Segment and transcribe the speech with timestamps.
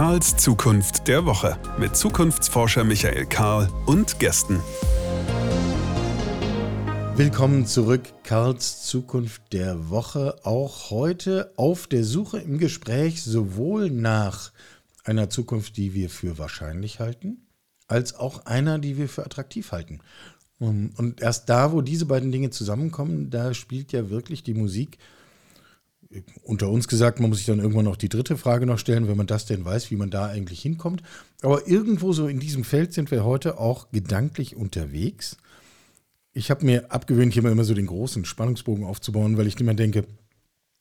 [0.00, 4.58] Karls Zukunft der Woche mit Zukunftsforscher Michael Karl und Gästen.
[7.16, 10.38] Willkommen zurück, Karls Zukunft der Woche.
[10.44, 14.52] Auch heute auf der Suche im Gespräch sowohl nach
[15.04, 17.46] einer Zukunft, die wir für wahrscheinlich halten,
[17.86, 20.00] als auch einer, die wir für attraktiv halten.
[20.58, 24.96] Und erst da, wo diese beiden Dinge zusammenkommen, da spielt ja wirklich die Musik.
[26.42, 29.16] Unter uns gesagt, man muss sich dann irgendwann noch die dritte Frage noch stellen, wenn
[29.16, 31.02] man das denn weiß, wie man da eigentlich hinkommt.
[31.40, 35.36] Aber irgendwo so in diesem Feld sind wir heute auch gedanklich unterwegs.
[36.32, 40.04] Ich habe mir abgewöhnt, hier immer so den großen Spannungsbogen aufzubauen, weil ich immer denke,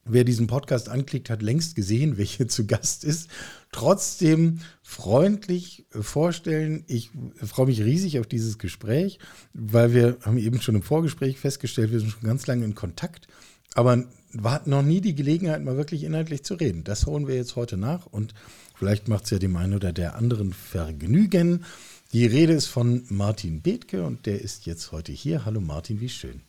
[0.04, 3.30] wer diesen Podcast anklickt, hat längst gesehen, wer hier zu Gast ist.
[3.72, 6.84] Trotzdem freundlich vorstellen.
[6.88, 9.20] Ich freue mich riesig auf dieses Gespräch,
[9.54, 13.28] weil wir haben eben schon im Vorgespräch festgestellt, wir sind schon ganz lange in Kontakt,
[13.76, 16.84] aber wir hatten noch nie die Gelegenheit, mal wirklich inhaltlich zu reden.
[16.84, 18.34] Das holen wir jetzt heute nach und
[18.76, 21.66] vielleicht macht es ja dem einen oder der anderen Vergnügen.
[22.14, 25.46] Die Rede ist von Martin Bethke und der ist jetzt heute hier.
[25.46, 26.42] Hallo Martin, wie schön.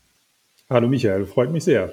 [0.69, 1.93] Hallo Michael, freut mich sehr.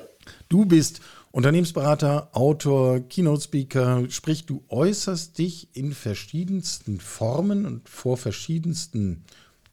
[0.49, 9.23] Du bist Unternehmensberater, Autor, Keynote-Speaker, sprich, du äußerst dich in verschiedensten Formen und vor verschiedensten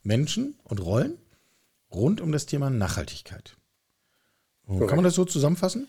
[0.02, 1.14] Menschen und Rollen
[1.92, 3.56] rund um das Thema Nachhaltigkeit.
[4.66, 4.88] Korrekt.
[4.88, 5.88] Kann man das so zusammenfassen?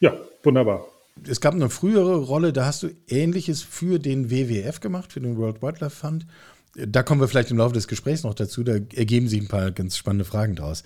[0.00, 0.86] Ja, wunderbar.
[1.26, 5.36] Es gab eine frühere Rolle, da hast du Ähnliches für den WWF gemacht, für den
[5.38, 6.26] World Wildlife Fund.
[6.74, 9.70] Da kommen wir vielleicht im Laufe des Gesprächs noch dazu, da ergeben sich ein paar
[9.70, 10.84] ganz spannende Fragen draus.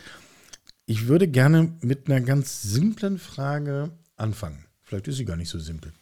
[0.87, 4.65] Ich würde gerne mit einer ganz simplen Frage anfangen.
[4.85, 5.93] Vielleicht ist sie gar nicht so simpel.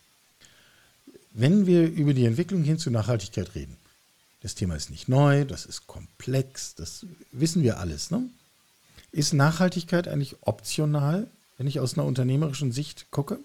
[1.33, 3.77] Wenn wir über die Entwicklung hin zu Nachhaltigkeit reden,
[4.41, 8.11] das Thema ist nicht neu, das ist komplex, das wissen wir alles.
[8.11, 8.29] Ne?
[9.11, 13.39] Ist Nachhaltigkeit eigentlich optional, wenn ich aus einer unternehmerischen Sicht gucke?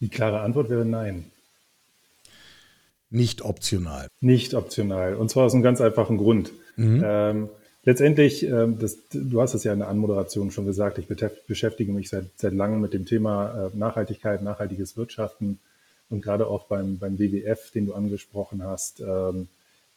[0.00, 1.30] Die klare Antwort wäre nein.
[3.10, 4.08] Nicht optional.
[4.20, 5.14] Nicht optional.
[5.14, 6.52] Und zwar aus einem ganz einfachen Grund.
[6.76, 7.02] Mhm.
[7.04, 7.48] Ähm,
[7.86, 12.08] Letztendlich, ähm, das, du hast es ja in der Anmoderation schon gesagt, ich beschäftige mich
[12.08, 15.58] seit, seit langem mit dem Thema äh, Nachhaltigkeit, nachhaltiges Wirtschaften
[16.08, 19.48] und gerade auch beim, beim WWF, den du angesprochen hast, ähm,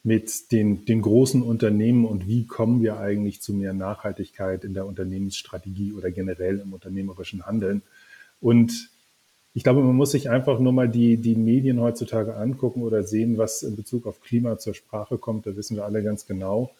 [0.07, 4.85] mit den, den großen Unternehmen und wie kommen wir eigentlich zu mehr Nachhaltigkeit in der
[4.85, 7.81] Unternehmensstrategie oder generell im unternehmerischen Handeln.
[8.40, 8.90] Und
[9.53, 13.38] ich glaube, man muss sich einfach nur mal die, die Medien heutzutage angucken oder sehen,
[13.38, 15.46] was in Bezug auf Klima zur Sprache kommt.
[15.46, 16.72] Da wissen wir alle ganz genau,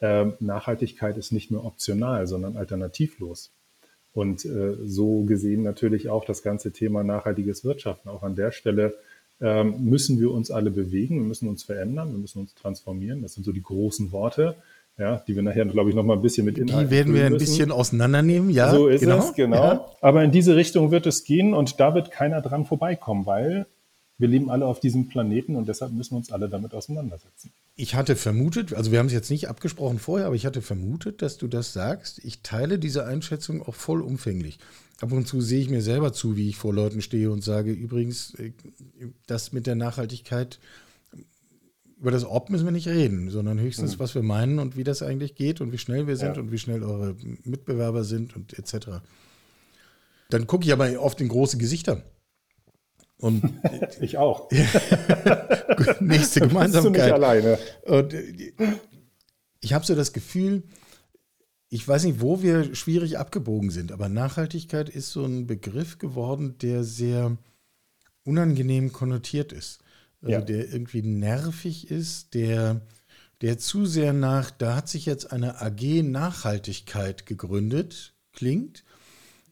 [0.00, 3.50] äh, Nachhaltigkeit ist nicht nur optional, sondern alternativlos.
[4.12, 8.10] Und äh, so gesehen natürlich auch das ganze Thema nachhaltiges Wirtschaften.
[8.10, 8.94] Auch an der Stelle
[9.44, 13.20] ähm, müssen wir uns alle bewegen, wir müssen uns verändern, wir müssen uns transformieren.
[13.20, 14.56] Das sind so die großen Worte,
[14.98, 17.26] ja, die wir nachher, glaube ich, noch mal ein bisschen mit Inhalten Die werden wir
[17.26, 17.44] ein müssen.
[17.44, 18.70] bisschen auseinandernehmen, ja.
[18.70, 19.18] So ist genau.
[19.18, 19.56] es, genau.
[19.56, 19.86] Ja.
[20.00, 23.66] Aber in diese Richtung wird es gehen und da wird keiner dran vorbeikommen, weil
[24.16, 27.52] wir leben alle auf diesem Planeten und deshalb müssen wir uns alle damit auseinandersetzen.
[27.74, 31.20] Ich hatte vermutet, also wir haben es jetzt nicht abgesprochen vorher, aber ich hatte vermutet,
[31.20, 32.24] dass du das sagst.
[32.24, 34.58] Ich teile diese Einschätzung auch vollumfänglich.
[35.00, 37.72] Ab und zu sehe ich mir selber zu, wie ich vor Leuten stehe und sage,
[37.72, 38.52] übrigens, äh,
[39.26, 40.60] das mit der Nachhaltigkeit,
[41.98, 43.98] über das Ob müssen wir nicht reden, sondern höchstens, mhm.
[43.98, 46.42] was wir meinen und wie das eigentlich geht und wie schnell wir sind ja.
[46.42, 49.00] und wie schnell eure Mitbewerber sind und etc.
[50.30, 52.04] Dann gucke ich aber oft in große Gesichter
[53.24, 53.42] und
[54.02, 54.50] ich auch.
[56.00, 56.72] nächste Gemeinsamkeit.
[56.72, 57.58] Bist du nicht alleine.
[57.86, 58.14] Und
[59.60, 60.62] ich habe so das Gefühl,
[61.70, 66.56] ich weiß nicht, wo wir schwierig abgebogen sind, aber Nachhaltigkeit ist so ein Begriff geworden,
[66.60, 67.38] der sehr
[68.24, 69.80] unangenehm konnotiert ist.
[70.20, 70.40] Also ja.
[70.42, 72.82] der irgendwie nervig ist, der,
[73.40, 78.84] der zu sehr nach, da hat sich jetzt eine AG Nachhaltigkeit gegründet, klingt.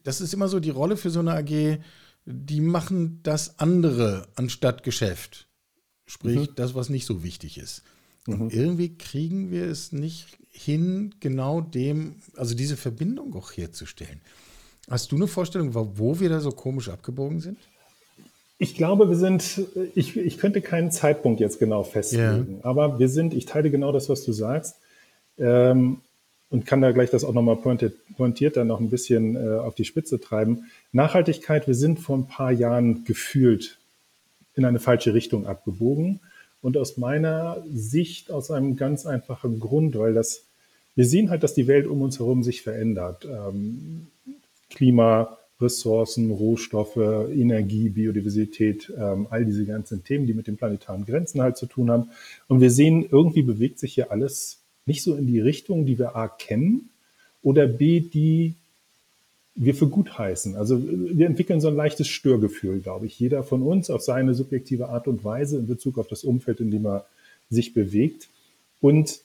[0.03, 1.79] Das ist immer so die Rolle für so eine AG,
[2.25, 5.47] die machen das andere anstatt Geschäft.
[6.05, 6.55] Sprich, mhm.
[6.55, 7.83] das, was nicht so wichtig ist.
[8.27, 8.49] Und mhm.
[8.49, 14.21] irgendwie kriegen wir es nicht hin, genau dem, also diese Verbindung auch herzustellen.
[14.89, 17.57] Hast du eine Vorstellung, wo wir da so komisch abgebogen sind?
[18.59, 19.61] Ich glaube, wir sind,
[19.95, 22.65] ich, ich könnte keinen Zeitpunkt jetzt genau festlegen, ja.
[22.65, 24.77] aber wir sind, ich teile genau das, was du sagst.
[25.37, 26.01] Ähm,
[26.53, 29.73] und kann da gleich das auch nochmal pointiert, pointiert dann noch ein bisschen äh, auf
[29.73, 30.65] die Spitze treiben.
[30.91, 33.79] Nachhaltigkeit, wir sind vor ein paar Jahren gefühlt
[34.53, 36.19] in eine falsche Richtung abgebogen.
[36.61, 40.45] Und aus meiner Sicht aus einem ganz einfachen Grund, weil das,
[40.93, 43.25] wir sehen halt, dass die Welt um uns herum sich verändert.
[43.25, 44.09] Ähm,
[44.69, 51.41] Klima, Ressourcen, Rohstoffe, Energie, Biodiversität, ähm, all diese ganzen Themen, die mit den planetaren Grenzen
[51.41, 52.11] halt zu tun haben.
[52.47, 56.15] Und wir sehen, irgendwie bewegt sich hier alles nicht so in die Richtung, die wir
[56.15, 56.89] A kennen
[57.41, 58.55] oder B, die
[59.55, 60.55] wir für gut heißen.
[60.55, 63.19] Also wir entwickeln so ein leichtes Störgefühl, glaube ich.
[63.19, 66.71] Jeder von uns auf seine subjektive Art und Weise in Bezug auf das Umfeld, in
[66.71, 67.05] dem er
[67.49, 68.29] sich bewegt.
[68.81, 69.21] Und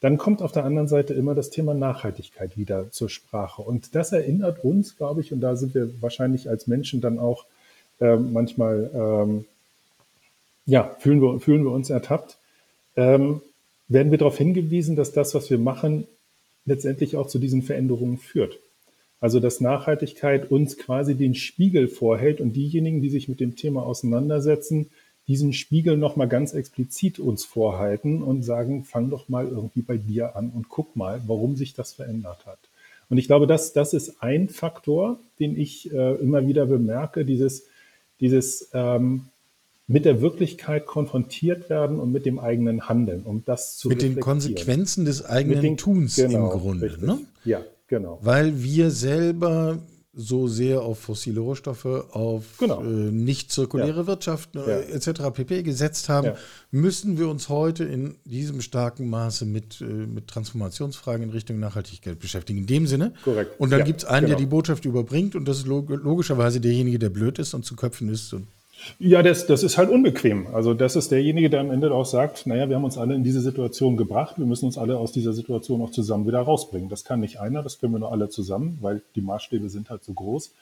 [0.00, 3.62] dann kommt auf der anderen Seite immer das Thema Nachhaltigkeit wieder zur Sprache.
[3.62, 7.46] Und das erinnert uns, glaube ich, und da sind wir wahrscheinlich als Menschen dann auch
[8.00, 9.44] äh, manchmal, ähm,
[10.66, 12.36] ja, fühlen wir, fühlen wir uns ertappt,
[12.96, 13.40] ähm,
[13.88, 16.06] werden wir darauf hingewiesen, dass das, was wir machen,
[16.64, 18.58] letztendlich auch zu diesen Veränderungen führt.
[19.20, 23.82] Also dass Nachhaltigkeit uns quasi den Spiegel vorhält und diejenigen, die sich mit dem Thema
[23.82, 24.90] auseinandersetzen,
[25.26, 30.36] diesen Spiegel nochmal ganz explizit uns vorhalten und sagen, fang doch mal irgendwie bei dir
[30.36, 32.58] an und guck mal, warum sich das verändert hat.
[33.08, 37.66] Und ich glaube, das, das ist ein Faktor, den ich äh, immer wieder bemerke, dieses,
[38.20, 39.26] dieses ähm,
[39.86, 44.18] mit der Wirklichkeit konfrontiert werden und mit dem eigenen Handeln, um das zu Mit den
[44.18, 46.96] Konsequenzen des eigenen den, Tuns genau, im Grunde.
[47.00, 47.18] Ne?
[47.44, 48.18] Ja, genau.
[48.22, 49.78] Weil wir selber
[50.16, 52.82] so sehr auf fossile Rohstoffe, auf genau.
[52.82, 54.06] äh, nicht zirkuläre ja.
[54.06, 54.78] Wirtschaft äh, ja.
[54.80, 55.22] etc.
[55.34, 55.62] pp.
[55.62, 56.36] gesetzt haben, ja.
[56.70, 62.18] müssen wir uns heute in diesem starken Maße mit, äh, mit Transformationsfragen in Richtung Nachhaltigkeit
[62.18, 62.60] beschäftigen.
[62.60, 63.12] In dem Sinne.
[63.24, 63.58] Korrekt.
[63.58, 64.38] Und dann gibt es einen, genau.
[64.38, 67.74] der die Botschaft überbringt und das ist log logischerweise derjenige, der blöd ist und zu
[67.74, 68.32] köpfen ist.
[68.32, 68.46] Und
[68.98, 70.46] ja, das, das ist halt unbequem.
[70.52, 73.24] Also das ist derjenige, der am Ende auch sagt, naja, wir haben uns alle in
[73.24, 76.88] diese Situation gebracht, wir müssen uns alle aus dieser Situation auch zusammen wieder rausbringen.
[76.88, 80.04] Das kann nicht einer, das können wir nur alle zusammen, weil die Maßstäbe sind halt
[80.04, 80.52] so groß.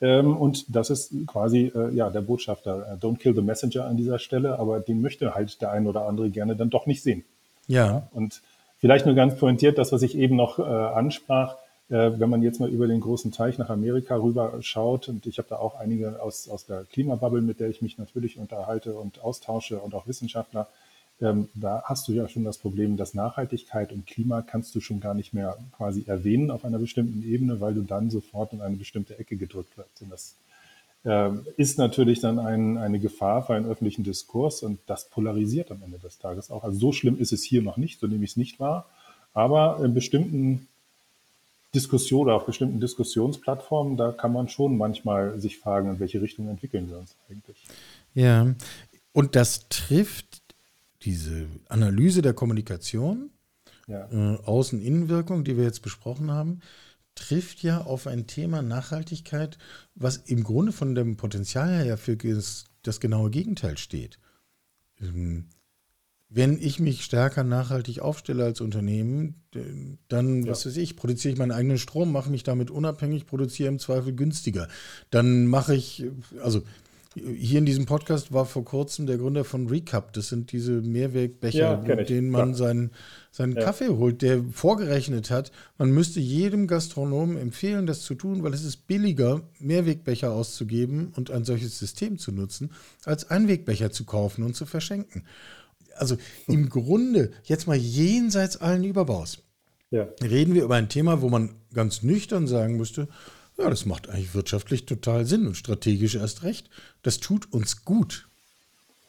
[0.00, 3.96] Ähm, und das ist quasi äh, ja der Botschafter, äh, don't kill the messenger an
[3.96, 7.24] dieser Stelle, aber den möchte halt der ein oder andere gerne dann doch nicht sehen.
[7.66, 8.08] Ja.
[8.12, 8.42] Und
[8.78, 11.56] vielleicht nur ganz pointiert, das, was ich eben noch äh, ansprach,
[11.88, 15.48] wenn man jetzt mal über den großen Teich nach Amerika rüber schaut, und ich habe
[15.48, 19.78] da auch einige aus, aus der Klimabubble, mit der ich mich natürlich unterhalte und austausche
[19.78, 20.66] und auch Wissenschaftler,
[21.20, 25.00] ähm, da hast du ja schon das Problem, dass Nachhaltigkeit und Klima kannst du schon
[25.00, 28.76] gar nicht mehr quasi erwähnen auf einer bestimmten Ebene, weil du dann sofort in eine
[28.76, 30.02] bestimmte Ecke gedrückt wirst.
[30.02, 30.36] Und das
[31.04, 35.82] äh, ist natürlich dann ein, eine Gefahr für einen öffentlichen Diskurs und das polarisiert am
[35.82, 36.64] Ende des Tages auch.
[36.64, 38.86] Also so schlimm ist es hier noch nicht, so nehme ich es nicht wahr.
[39.32, 40.68] Aber in bestimmten
[41.76, 46.48] Diskussion oder auf bestimmten Diskussionsplattformen, da kann man schon manchmal sich fragen, in welche Richtung
[46.48, 47.62] entwickeln wir uns eigentlich.
[48.14, 48.54] Ja,
[49.12, 50.42] und das trifft
[51.02, 53.30] diese Analyse der Kommunikation,
[53.86, 54.08] ja.
[54.10, 56.60] äh, Außen-Innenwirkung, die wir jetzt besprochen haben,
[57.14, 59.58] trifft ja auf ein Thema Nachhaltigkeit,
[59.94, 64.18] was im Grunde von dem Potenzial her für das genaue Gegenteil steht.
[65.00, 65.48] Ähm,
[66.28, 69.42] wenn ich mich stärker nachhaltig aufstelle als Unternehmen,
[70.08, 70.50] dann, ja.
[70.50, 74.12] was weiß ich, produziere ich meinen eigenen Strom, mache mich damit unabhängig, produziere im Zweifel
[74.12, 74.68] günstiger.
[75.10, 76.04] Dann mache ich,
[76.42, 76.62] also
[77.14, 80.12] hier in diesem Podcast war vor kurzem der Gründer von Recap.
[80.12, 82.54] Das sind diese Mehrwegbecher, ja, mit denen man ja.
[82.56, 82.90] seinen,
[83.30, 83.62] seinen ja.
[83.62, 88.64] Kaffee holt, der vorgerechnet hat, man müsste jedem Gastronomen empfehlen, das zu tun, weil es
[88.64, 92.72] ist billiger, Mehrwegbecher auszugeben und ein solches System zu nutzen,
[93.04, 95.22] als Einwegbecher zu kaufen und zu verschenken
[95.98, 96.16] also
[96.46, 99.38] im Grunde, jetzt mal jenseits allen Überbaus,
[99.90, 100.06] ja.
[100.22, 103.08] reden wir über ein Thema, wo man ganz nüchtern sagen müsste,
[103.58, 106.68] ja, das macht eigentlich wirtschaftlich total Sinn und strategisch erst recht.
[107.02, 108.28] Das tut uns gut.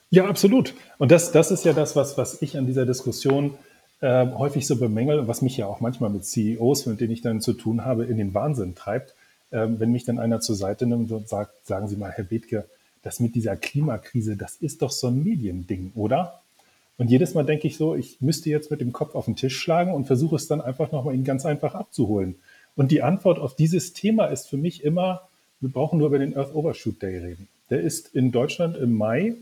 [0.10, 0.74] Ja, absolut.
[1.00, 3.56] Und das, das ist ja das, was, was ich an dieser Diskussion
[4.00, 7.22] äh, häufig so bemängel und was mich ja auch manchmal mit CEOs, mit denen ich
[7.22, 9.14] dann zu tun habe, in den Wahnsinn treibt.
[9.52, 12.66] Äh, wenn mich dann einer zur Seite nimmt und sagt, sagen Sie mal, Herr Bethke,
[13.04, 16.42] das mit dieser Klimakrise, das ist doch so ein Mediending, oder?
[16.98, 19.58] Und jedes Mal denke ich so, ich müsste jetzt mit dem Kopf auf den Tisch
[19.58, 22.36] schlagen und versuche es dann einfach nochmal ihn ganz einfach abzuholen.
[22.76, 25.28] Und die Antwort auf dieses Thema ist für mich immer,
[25.60, 27.48] wir brauchen nur über den Earth Overshoot Day reden.
[27.70, 29.36] Der ist in Deutschland im Mai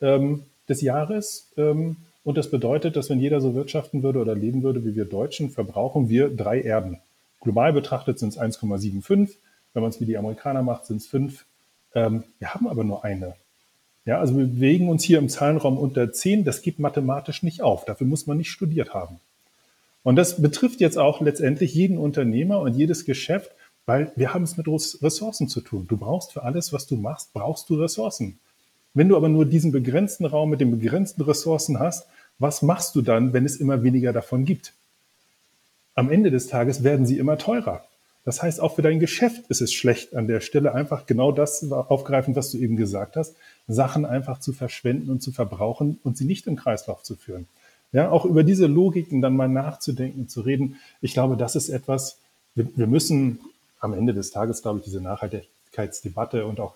[0.00, 1.50] ähm, des Jahres.
[1.56, 5.04] Ähm, und das bedeutet, dass wenn jeder so wirtschaften würde oder leben würde wie wir
[5.04, 6.98] Deutschen, verbrauchen wir drei Erden.
[7.40, 9.36] Global betrachtet sind es 1,75.
[9.72, 11.44] Wenn man es wie die Amerikaner macht, sind es fünf.
[11.94, 13.36] Ähm, wir haben aber nur eine.
[14.06, 16.44] Ja, also wir bewegen uns hier im Zahlenraum unter 10.
[16.44, 17.84] Das geht mathematisch nicht auf.
[17.84, 19.18] Dafür muss man nicht studiert haben.
[20.04, 23.50] Und das betrifft jetzt auch letztendlich jeden Unternehmer und jedes Geschäft,
[23.84, 25.86] weil wir haben es mit Ressourcen zu tun.
[25.88, 28.38] Du brauchst für alles, was du machst, brauchst du Ressourcen.
[28.94, 32.06] Wenn du aber nur diesen begrenzten Raum mit den begrenzten Ressourcen hast,
[32.38, 34.72] was machst du dann, wenn es immer weniger davon gibt?
[35.96, 37.84] Am Ende des Tages werden sie immer teurer.
[38.24, 41.70] Das heißt, auch für dein Geschäft ist es schlecht, an der Stelle einfach genau das
[41.70, 43.34] aufgreifen, was du eben gesagt hast,
[43.68, 47.46] Sachen einfach zu verschwenden und zu verbrauchen und sie nicht im Kreislauf zu führen.
[47.92, 50.76] Ja, auch über diese Logiken dann mal nachzudenken, zu reden.
[51.00, 52.18] Ich glaube, das ist etwas,
[52.54, 53.40] wir, wir müssen
[53.80, 56.74] am Ende des Tages, glaube ich, diese Nachhaltigkeitsdebatte und auch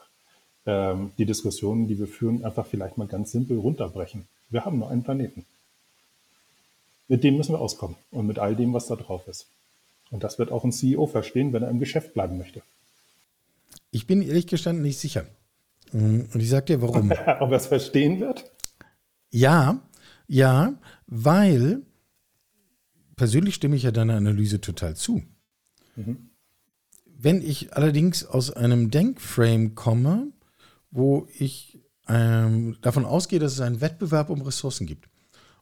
[0.66, 4.26] ähm, die Diskussionen, die wir führen, einfach vielleicht mal ganz simpel runterbrechen.
[4.50, 5.44] Wir haben nur einen Planeten.
[7.08, 9.46] Mit dem müssen wir auskommen und mit all dem, was da drauf ist.
[10.10, 12.62] Und das wird auch ein CEO verstehen, wenn er im Geschäft bleiben möchte.
[13.90, 15.26] Ich bin ehrlich gestanden nicht sicher.
[15.92, 17.10] Und ich sage dir warum.
[17.40, 18.50] Ob er es verstehen wird?
[19.30, 19.80] Ja,
[20.26, 20.74] ja,
[21.06, 21.82] weil
[23.16, 25.22] persönlich stimme ich ja deiner Analyse total zu.
[25.96, 26.30] Mhm.
[27.04, 30.32] Wenn ich allerdings aus einem Denkframe komme,
[30.90, 35.08] wo ich ähm, davon ausgehe, dass es einen Wettbewerb um Ressourcen gibt.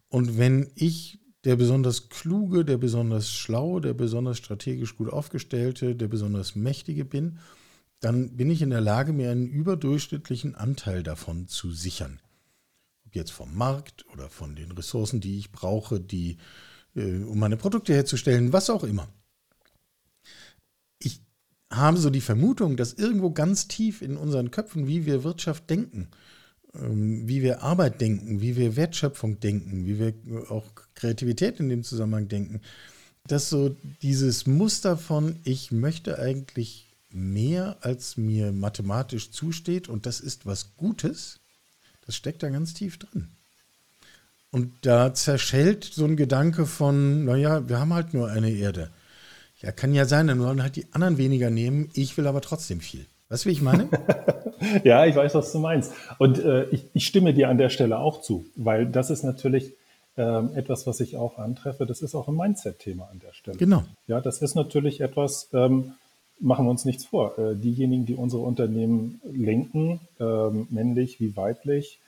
[0.09, 6.09] Und wenn ich der besonders kluge, der besonders schlaue, der besonders strategisch gut aufgestellte, der
[6.09, 7.39] besonders mächtige bin,
[8.01, 12.21] dann bin ich in der Lage, mir einen überdurchschnittlichen Anteil davon zu sichern.
[13.07, 16.37] Ob jetzt vom Markt oder von den Ressourcen, die ich brauche, die,
[16.95, 19.09] äh, um meine Produkte herzustellen, was auch immer.
[21.01, 21.21] Ich
[21.73, 26.09] habe so die Vermutung, dass irgendwo ganz tief in unseren Köpfen, wie wir Wirtschaft denken,
[26.75, 30.15] ähm, wie wir Arbeit denken, wie wir Wertschöpfung denken, wie wir
[30.51, 32.61] auch Kreativität in dem Zusammenhang denken,
[33.27, 40.21] dass so dieses Muster von ich möchte eigentlich mehr, als mir mathematisch zusteht und das
[40.21, 41.41] ist was Gutes,
[42.07, 43.29] das steckt da ganz tief drin.
[44.51, 48.91] Und da zerschellt so ein Gedanke von, naja, wir haben halt nur eine Erde.
[49.61, 52.81] Ja, kann ja sein, dann wollen halt die anderen weniger nehmen, ich will aber trotzdem
[52.81, 53.07] viel.
[53.29, 53.89] Weißt du, wie ich meine?
[54.85, 55.93] ja, ich weiß, was du meinst.
[56.19, 59.75] Und äh, ich, ich, stimme dir an der Stelle auch zu, weil das ist natürlich
[60.17, 61.85] ähm, etwas, was ich auch antreffe.
[61.85, 63.59] Das ist auch ein Mindset-Thema an der Stelle.
[63.59, 63.85] Genau.
[64.07, 65.93] Ja, das ist natürlich etwas, ähm,
[66.41, 67.39] machen wir uns nichts vor.
[67.39, 71.99] Äh, diejenigen, die unsere Unternehmen lenken, ähm, männlich wie weiblich,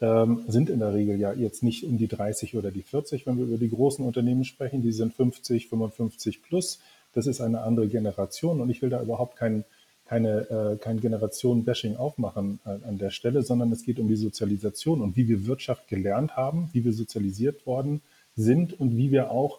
[0.00, 3.38] ähm, sind in der Regel ja jetzt nicht um die 30 oder die 40, wenn
[3.38, 4.82] wir über die großen Unternehmen sprechen.
[4.82, 6.80] Die sind 50, 55 plus.
[7.14, 9.64] Das ist eine andere Generation und ich will da überhaupt keinen
[10.06, 15.02] keine, äh, kein Generationen-Bashing aufmachen äh, an der Stelle, sondern es geht um die Sozialisation
[15.02, 18.02] und wie wir Wirtschaft gelernt haben, wie wir sozialisiert worden
[18.36, 19.58] sind und wie wir auch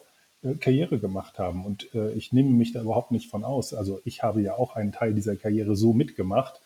[0.60, 1.64] Karriere gemacht haben.
[1.64, 3.74] Und äh, ich nehme mich da überhaupt nicht von aus.
[3.74, 6.60] Also ich habe ja auch einen Teil dieser Karriere so mitgemacht.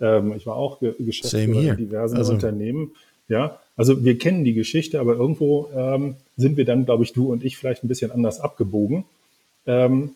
[0.00, 2.32] Ähm, ich war auch Ge Geschäftsführer in diversen also.
[2.32, 2.92] Unternehmen.
[3.28, 7.32] Ja, also wir kennen die Geschichte, aber irgendwo ähm, sind wir dann, glaube ich, du
[7.32, 9.04] und ich vielleicht ein bisschen anders abgebogen.
[9.66, 10.14] Ähm,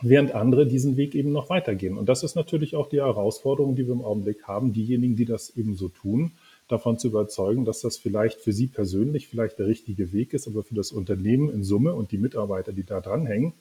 [0.00, 1.96] während andere diesen Weg eben noch weitergehen.
[1.96, 5.56] Und das ist natürlich auch die Herausforderung, die wir im Augenblick haben, diejenigen, die das
[5.56, 6.32] eben so tun,
[6.72, 10.62] davon zu überzeugen, dass das vielleicht für sie persönlich vielleicht der richtige Weg ist, aber
[10.64, 13.52] für das Unternehmen in Summe und die Mitarbeiter, die da dranhängen,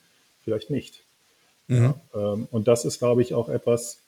[0.44, 1.04] vielleicht nicht.
[1.68, 1.76] Mhm.
[1.76, 4.00] Ja, ähm, und das ist, glaube ich, auch etwas,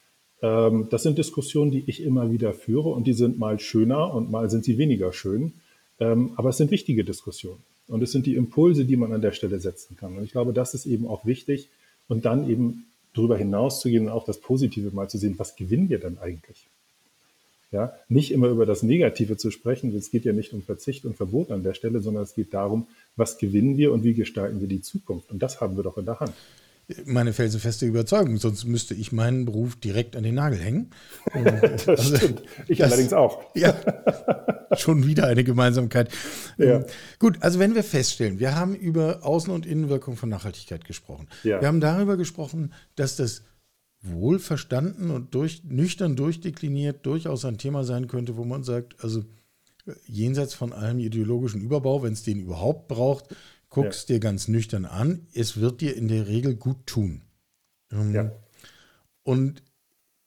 [0.42, 4.32] ähm, das sind Diskussionen, die ich immer wieder führe und die sind mal schöner und
[4.32, 5.54] mal sind sie weniger schön.
[6.00, 7.62] Ähm, aber es sind wichtige Diskussionen.
[7.88, 10.18] Und es sind die Impulse, die man an der Stelle setzen kann.
[10.18, 11.70] Und ich glaube, das ist eben auch wichtig,
[12.08, 15.56] und dann eben darüber hinaus zu gehen und auch das Positive mal zu sehen, was
[15.56, 16.68] gewinnen wir dann eigentlich?
[17.74, 21.18] Ja, nicht immer über das Negative zu sprechen, es geht ja nicht um Verzicht und
[21.18, 24.68] Verbot an der Stelle, sondern es geht darum, was gewinnen wir und wie gestalten wir
[24.68, 25.32] die Zukunft.
[25.32, 26.34] Und das haben wir doch in der Hand
[27.06, 30.92] meine felsenfeste Überzeugung, sonst müsste ich meinen Beruf direkt an den Nagel hängen.
[31.34, 32.44] das also, stimmt.
[32.68, 33.56] Ich das, allerdings auch.
[33.56, 33.74] ja,
[34.76, 36.10] schon wieder eine Gemeinsamkeit.
[36.58, 36.78] Ja.
[36.78, 36.86] Ähm,
[37.20, 41.28] gut, also wenn wir feststellen, wir haben über Außen- und Innenwirkung von Nachhaltigkeit gesprochen.
[41.44, 41.62] Ja.
[41.62, 43.44] Wir haben darüber gesprochen, dass das
[44.04, 49.24] wohl verstanden und durch, nüchtern durchdekliniert durchaus ein Thema sein könnte, wo man sagt, also
[50.06, 53.36] jenseits von allem ideologischen Überbau, wenn es den überhaupt braucht,
[53.70, 54.16] guckst ja.
[54.16, 57.24] dir ganz nüchtern an, es wird dir in der Regel gut tun.
[57.92, 58.32] Ähm, ja.
[59.24, 59.64] Und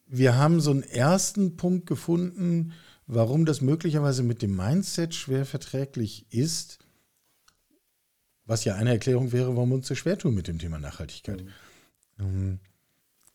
[0.06, 2.72] wir haben so einen ersten Punkt gefunden,
[3.06, 6.78] warum das möglicherweise mit dem Mindset schwer verträglich ist,
[8.44, 11.44] was ja eine Erklärung wäre, warum wir uns so schwer tun mit dem Thema Nachhaltigkeit.
[12.18, 12.58] Mhm.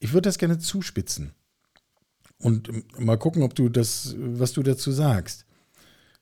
[0.02, 1.32] Ich würde das gerne zuspitzen
[2.40, 5.46] und mal gucken, ob du das, was du dazu sagst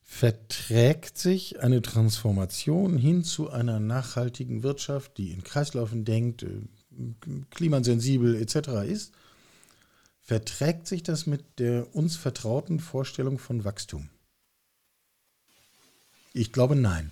[0.04, 6.64] verträgt sich eine Transformation hin zu einer nachhaltigen Wirtschaft, die in Kreislaufen denkt, äh,
[7.52, 8.90] klimasensibel etc.
[8.90, 9.14] ist,
[10.20, 14.10] verträgt sich das mit der uns vertrauten Vorstellung von Wachstum?
[16.34, 17.12] Ich glaube nein.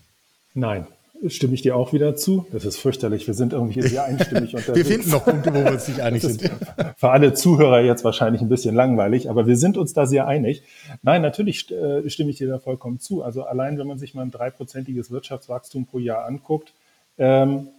[0.56, 0.88] Nein
[1.28, 2.46] stimme ich dir auch wieder zu.
[2.52, 3.28] Das ist fürchterlich.
[3.28, 4.76] Wir sind irgendwie sehr einstimmig unterwegs.
[4.76, 6.42] wir finden noch Punkte, wo wir uns nicht einig sind.
[6.98, 10.64] Für alle Zuhörer jetzt wahrscheinlich ein bisschen langweilig, aber wir sind uns da sehr einig.
[11.02, 13.24] Nein, natürlich äh, stimme ich dir da vollkommen zu.
[13.24, 16.74] Also allein, wenn man sich mal ein dreiprozentiges Wirtschaftswachstum pro Jahr anguckt,
[17.18, 17.70] ähm,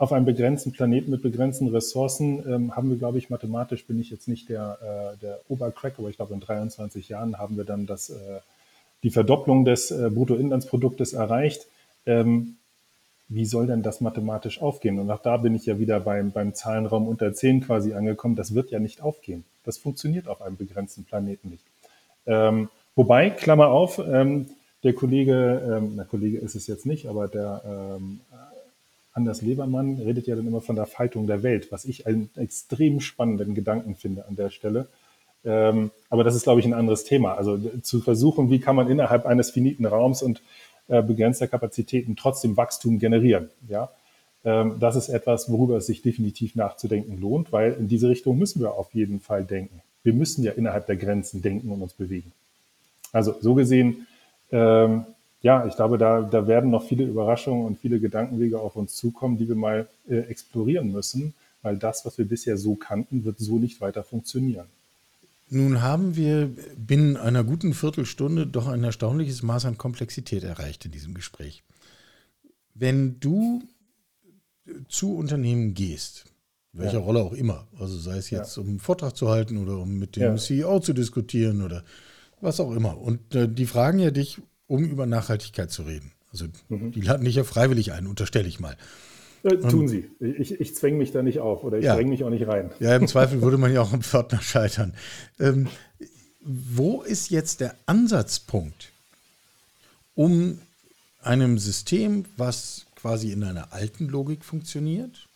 [0.00, 4.08] auf einem begrenzten Planeten mit begrenzten Ressourcen ähm, haben wir, glaube ich, mathematisch bin ich
[4.08, 7.84] jetzt nicht der, äh, der Obercrack, aber ich glaube, in 23 Jahren haben wir dann
[7.84, 8.40] das, äh,
[9.02, 11.66] die Verdopplung des äh, Bruttoinlandsproduktes erreicht.
[12.06, 12.56] Ähm,
[13.30, 14.98] wie soll denn das mathematisch aufgehen?
[14.98, 18.34] Und auch da bin ich ja wieder beim, beim Zahlenraum unter 10 quasi angekommen.
[18.34, 19.44] Das wird ja nicht aufgehen.
[19.64, 21.64] Das funktioniert auf einem begrenzten Planeten nicht.
[22.26, 24.46] Ähm, wobei, Klammer auf, ähm,
[24.82, 28.20] der Kollege, ähm, der Kollege ist es jetzt nicht, aber der, ähm,
[29.12, 33.00] Anders Lebermann redet ja dann immer von der Faltung der Welt, was ich einen extrem
[33.00, 34.86] spannenden Gedanken finde an der Stelle.
[35.44, 37.34] Ähm, aber das ist, glaube ich, ein anderes Thema.
[37.34, 40.42] Also zu versuchen, wie kann man innerhalb eines finiten Raums und
[40.90, 43.48] äh, begrenzter Kapazitäten trotzdem Wachstum generieren.
[43.68, 43.90] Ja,
[44.44, 48.60] ähm, das ist etwas, worüber es sich definitiv nachzudenken lohnt, weil in diese Richtung müssen
[48.60, 49.80] wir auf jeden Fall denken.
[50.02, 52.32] Wir müssen ja innerhalb der Grenzen denken und uns bewegen.
[53.12, 54.06] Also so gesehen,
[54.50, 55.04] ähm,
[55.42, 59.38] ja, ich glaube, da, da werden noch viele Überraschungen und viele Gedankenwege auf uns zukommen,
[59.38, 63.58] die wir mal äh, explorieren müssen, weil das, was wir bisher so kannten, wird so
[63.58, 64.66] nicht weiter funktionieren.
[65.52, 70.92] Nun haben wir binnen einer guten Viertelstunde doch ein erstaunliches Maß an Komplexität erreicht in
[70.92, 71.64] diesem Gespräch.
[72.74, 73.60] Wenn du
[74.88, 76.26] zu Unternehmen gehst,
[76.72, 77.04] welcher ja.
[77.04, 78.62] Rolle auch immer, also sei es jetzt, ja.
[78.62, 80.36] um einen Vortrag zu halten oder um mit dem ja.
[80.36, 81.84] CEO zu diskutieren oder
[82.40, 82.96] was auch immer.
[82.98, 86.12] Und äh, die fragen ja dich, um über Nachhaltigkeit zu reden.
[86.30, 86.92] Also mhm.
[86.92, 88.76] die laden dich ja freiwillig ein, unterstelle ich mal.
[89.42, 90.10] Äh, tun sie.
[90.20, 91.94] Ich, ich zwänge mich da nicht auf oder ich ja.
[91.94, 92.70] dränge mich auch nicht rein.
[92.80, 94.94] Ja, im Zweifel würde man ja auch am Pförtner scheitern.
[95.38, 95.68] Ähm,
[96.40, 98.92] wo ist jetzt der Ansatzpunkt,
[100.14, 100.58] um
[101.22, 105.28] einem System, was quasi in einer alten Logik funktioniert,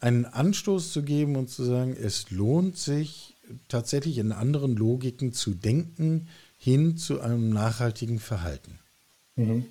[0.00, 3.34] einen Anstoß zu geben und zu sagen, es lohnt sich
[3.68, 8.78] tatsächlich in anderen Logiken zu denken, hin zu einem nachhaltigen Verhalten?
[9.36, 9.66] Mhm.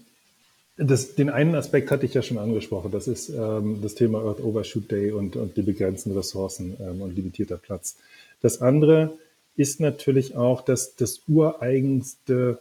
[0.77, 2.91] Das, den einen Aspekt hatte ich ja schon angesprochen.
[2.91, 7.15] Das ist ähm, das Thema Earth Overshoot Day und, und die begrenzten Ressourcen ähm, und
[7.15, 7.95] limitierter Platz.
[8.41, 9.17] Das andere
[9.55, 12.59] ist natürlich auch dass das ureigenste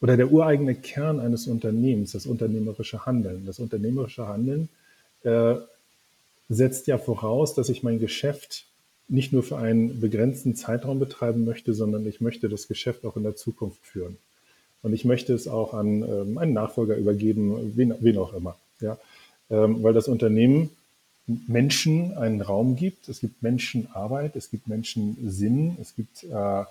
[0.00, 3.46] oder der ureigene Kern eines Unternehmens, das unternehmerische Handeln.
[3.46, 4.68] Das unternehmerische Handeln
[5.22, 5.54] äh,
[6.48, 8.66] setzt ja voraus, dass ich mein Geschäft
[9.08, 13.22] nicht nur für einen begrenzten Zeitraum betreiben möchte, sondern ich möchte das Geschäft auch in
[13.22, 14.16] der Zukunft führen.
[14.82, 18.56] Und ich möchte es auch an ähm, einen Nachfolger übergeben, wen, wen auch immer.
[18.80, 18.98] Ja?
[19.50, 20.70] Ähm, weil das Unternehmen
[21.26, 26.64] Menschen einen Raum gibt, es gibt Menschen Arbeit, es gibt Menschen Sinn, es gibt äh,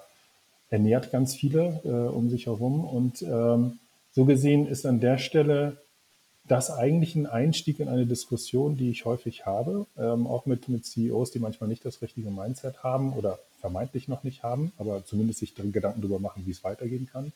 [0.70, 2.84] ernährt ganz viele äh, um sich herum.
[2.84, 3.80] Und ähm,
[4.12, 5.78] so gesehen ist an der Stelle
[6.44, 10.86] das eigentlich ein Einstieg in eine Diskussion, die ich häufig habe, ähm, auch mit, mit
[10.86, 15.40] CEOs, die manchmal nicht das richtige Mindset haben oder vermeintlich noch nicht haben, aber zumindest
[15.40, 17.32] sich Gedanken darüber machen, wie es weitergehen kann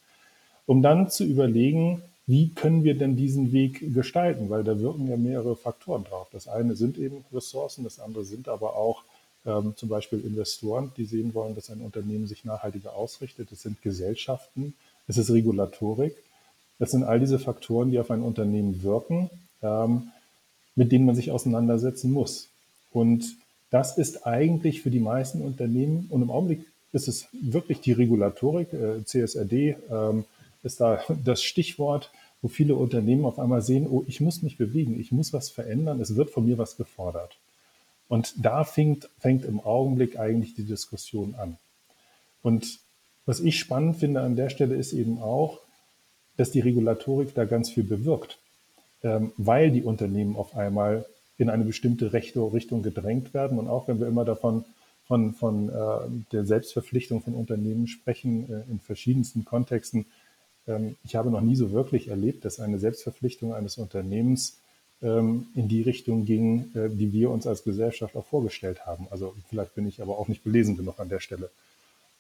[0.66, 5.16] um dann zu überlegen, wie können wir denn diesen Weg gestalten, weil da wirken ja
[5.16, 6.28] mehrere Faktoren drauf.
[6.32, 9.04] Das eine sind eben Ressourcen, das andere sind aber auch
[9.46, 13.52] ähm, zum Beispiel Investoren, die sehen wollen, dass ein Unternehmen sich nachhaltiger ausrichtet.
[13.52, 14.74] Es sind Gesellschaften,
[15.08, 16.16] es ist Regulatorik.
[16.80, 19.30] Das sind all diese Faktoren, die auf ein Unternehmen wirken,
[19.62, 20.10] ähm,
[20.76, 22.50] mit denen man sich auseinandersetzen muss.
[22.92, 23.36] Und
[23.70, 28.74] das ist eigentlich für die meisten Unternehmen, und im Augenblick ist es wirklich die Regulatorik,
[28.74, 30.26] äh, CSRD, ähm,
[30.66, 35.00] ist da das Stichwort, wo viele Unternehmen auf einmal sehen, oh, ich muss mich bewegen,
[35.00, 37.38] ich muss was verändern, es wird von mir was gefordert.
[38.08, 41.58] Und da fängt, fängt im Augenblick eigentlich die Diskussion an.
[42.44, 42.80] Und
[43.26, 45.60] was ich spannend finde an der Stelle ist eben auch,
[46.38, 48.38] dass die Regulatorik da ganz viel bewirkt,
[49.04, 51.06] ähm, weil die Unternehmen auf einmal
[51.38, 53.58] in eine bestimmte Richtung gedrängt werden.
[53.58, 54.66] Und auch wenn wir immer davon
[55.08, 60.06] von, von äh, der Selbstverpflichtung von Unternehmen sprechen, äh, in verschiedensten Kontexten,
[61.04, 64.58] ich habe noch nie so wirklich erlebt, dass eine Selbstverpflichtung eines Unternehmens
[65.02, 69.08] ähm, in die Richtung ging, äh, die wir uns als Gesellschaft auch vorgestellt haben.
[69.12, 71.52] Also vielleicht bin ich aber auch nicht belesen genug an der Stelle.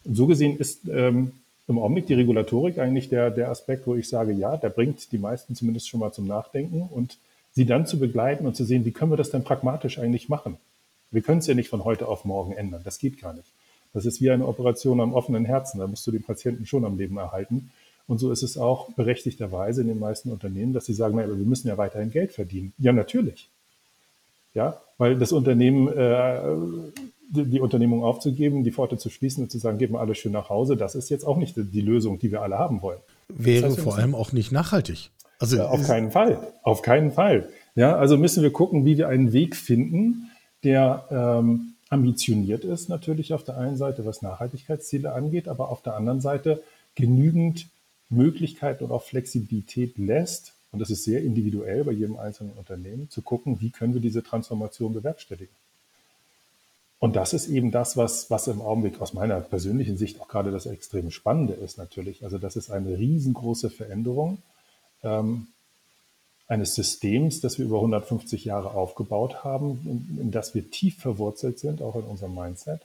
[0.03, 1.31] Und so gesehen ist ähm,
[1.67, 5.17] im Augenblick die Regulatorik eigentlich der, der Aspekt, wo ich sage, ja, der bringt die
[5.17, 7.17] meisten zumindest schon mal zum Nachdenken und
[7.53, 10.57] sie dann zu begleiten und zu sehen, wie können wir das denn pragmatisch eigentlich machen?
[11.09, 12.81] Wir können es ja nicht von heute auf morgen ändern.
[12.83, 13.47] Das geht gar nicht.
[13.93, 15.79] Das ist wie eine Operation am offenen Herzen.
[15.79, 17.71] Da musst du den Patienten schon am Leben erhalten.
[18.07, 21.45] Und so ist es auch berechtigterweise in den meisten Unternehmen, dass sie sagen, naja, wir
[21.45, 22.73] müssen ja weiterhin Geld verdienen.
[22.77, 23.49] Ja, natürlich.
[24.53, 26.39] Ja, weil das Unternehmen, äh,
[27.29, 30.31] die, die, Unternehmung aufzugeben, die Pforte zu schließen und zu sagen, geben wir alles schön
[30.31, 32.99] nach Hause, das ist jetzt auch nicht die Lösung, die wir alle haben wollen.
[33.27, 35.09] Wäre das heißt, vor allem auch nicht nachhaltig.
[35.39, 36.53] Also ja, auf keinen Fall.
[36.63, 37.49] Auf keinen Fall.
[37.75, 40.29] Ja, also müssen wir gucken, wie wir einen Weg finden,
[40.63, 45.95] der ähm, ambitioniert ist, natürlich auf der einen Seite, was Nachhaltigkeitsziele angeht, aber auf der
[45.95, 46.63] anderen Seite
[46.95, 47.67] genügend
[48.09, 53.21] Möglichkeit und auch Flexibilität lässt, und das ist sehr individuell bei jedem einzelnen Unternehmen, zu
[53.21, 55.55] gucken, wie können wir diese Transformation bewerkstelligen.
[56.99, 60.51] Und das ist eben das, was, was im Augenblick aus meiner persönlichen Sicht auch gerade
[60.51, 62.23] das extrem Spannende ist natürlich.
[62.23, 64.39] Also das ist eine riesengroße Veränderung
[65.03, 65.47] ähm,
[66.47, 71.59] eines Systems, das wir über 150 Jahre aufgebaut haben, in, in das wir tief verwurzelt
[71.59, 72.81] sind, auch in unserem Mindset.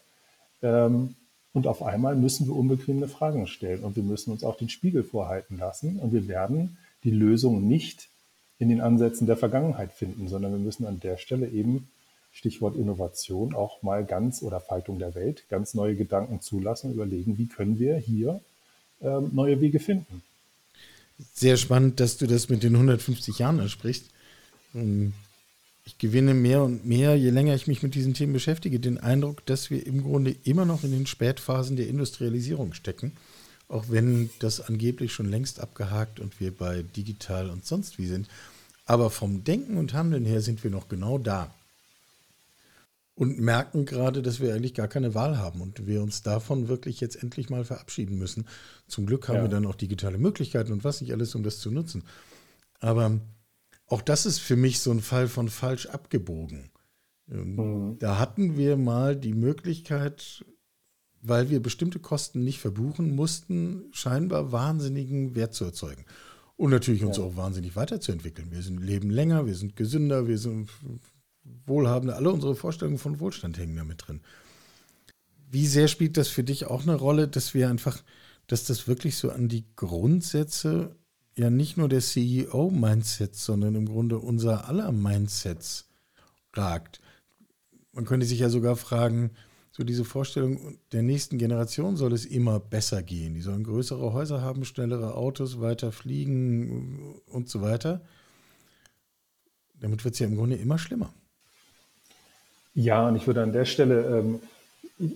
[0.62, 1.14] Ähm,
[1.52, 5.02] und auf einmal müssen wir unbequeme Fragen stellen und wir müssen uns auch den Spiegel
[5.02, 8.08] vorhalten lassen und wir werden die Lösung nicht
[8.58, 11.88] in den Ansätzen der Vergangenheit finden, sondern wir müssen an der Stelle eben,
[12.32, 17.46] Stichwort Innovation, auch mal ganz oder Faltung der Welt, ganz neue Gedanken zulassen, überlegen, wie
[17.46, 18.40] können wir hier
[19.00, 20.22] ähm, neue Wege finden.
[21.34, 24.04] Sehr spannend, dass du das mit den 150 Jahren ansprichst.
[25.90, 29.44] Ich gewinne mehr und mehr, je länger ich mich mit diesen Themen beschäftige, den Eindruck,
[29.46, 33.16] dass wir im Grunde immer noch in den Spätphasen der Industrialisierung stecken,
[33.66, 38.28] auch wenn das angeblich schon längst abgehakt und wir bei digital und sonst wie sind.
[38.86, 41.52] Aber vom Denken und Handeln her sind wir noch genau da
[43.16, 47.00] und merken gerade, dass wir eigentlich gar keine Wahl haben und wir uns davon wirklich
[47.00, 48.46] jetzt endlich mal verabschieden müssen.
[48.86, 49.42] Zum Glück haben ja.
[49.42, 52.04] wir dann auch digitale Möglichkeiten und was nicht alles, um das zu nutzen.
[52.78, 53.18] Aber
[53.90, 56.70] auch das ist für mich so ein Fall von falsch abgebogen.
[57.30, 57.98] Ähm, mhm.
[57.98, 60.44] Da hatten wir mal die Möglichkeit,
[61.20, 66.06] weil wir bestimmte Kosten nicht verbuchen mussten, scheinbar wahnsinnigen Wert zu erzeugen.
[66.56, 67.24] Und natürlich uns ja.
[67.24, 68.52] auch wahnsinnig weiterzuentwickeln.
[68.52, 70.70] Wir sind, leben länger, wir sind gesünder, wir sind
[71.66, 72.16] wohlhabender.
[72.16, 74.20] Alle unsere Vorstellungen von Wohlstand hängen da mit drin.
[75.50, 78.02] Wie sehr spielt das für dich auch eine Rolle, dass wir einfach,
[78.46, 80.94] dass das wirklich so an die Grundsätze
[81.36, 85.88] ja nicht nur der CEO-Mindset, sondern im Grunde unser aller Mindsets
[86.54, 87.00] ragt.
[87.92, 89.30] Man könnte sich ja sogar fragen,
[89.72, 93.34] so diese Vorstellung der nächsten Generation soll es immer besser gehen.
[93.34, 98.02] Die sollen größere Häuser haben, schnellere Autos, weiter fliegen und so weiter.
[99.80, 101.14] Damit wird es ja im Grunde immer schlimmer.
[102.74, 104.40] Ja, und ich würde an der Stelle, ähm,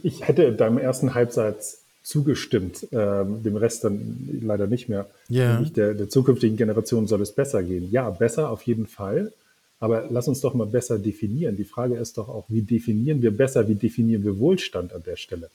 [0.02, 5.06] ich hätte deinem ersten Halbsatz zugestimmt, ähm, dem Rest dann leider nicht mehr.
[5.28, 5.60] Ja.
[5.62, 7.90] Der, der zukünftigen Generation soll es besser gehen.
[7.90, 9.32] Ja, besser auf jeden Fall.
[9.80, 11.56] Aber lass uns doch mal besser definieren.
[11.56, 15.16] Die Frage ist doch auch, wie definieren wir besser, wie definieren wir Wohlstand an der
[15.16, 15.50] Stelle?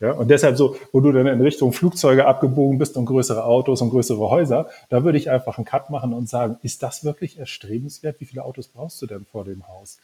[0.00, 3.82] Ja, und deshalb so, wo du dann in Richtung Flugzeuge abgebogen bist und größere Autos
[3.82, 7.38] und größere Häuser, da würde ich einfach einen Cut machen und sagen, ist das wirklich
[7.38, 8.18] erstrebenswert?
[8.18, 9.98] Wie viele Autos brauchst du denn vor dem Haus?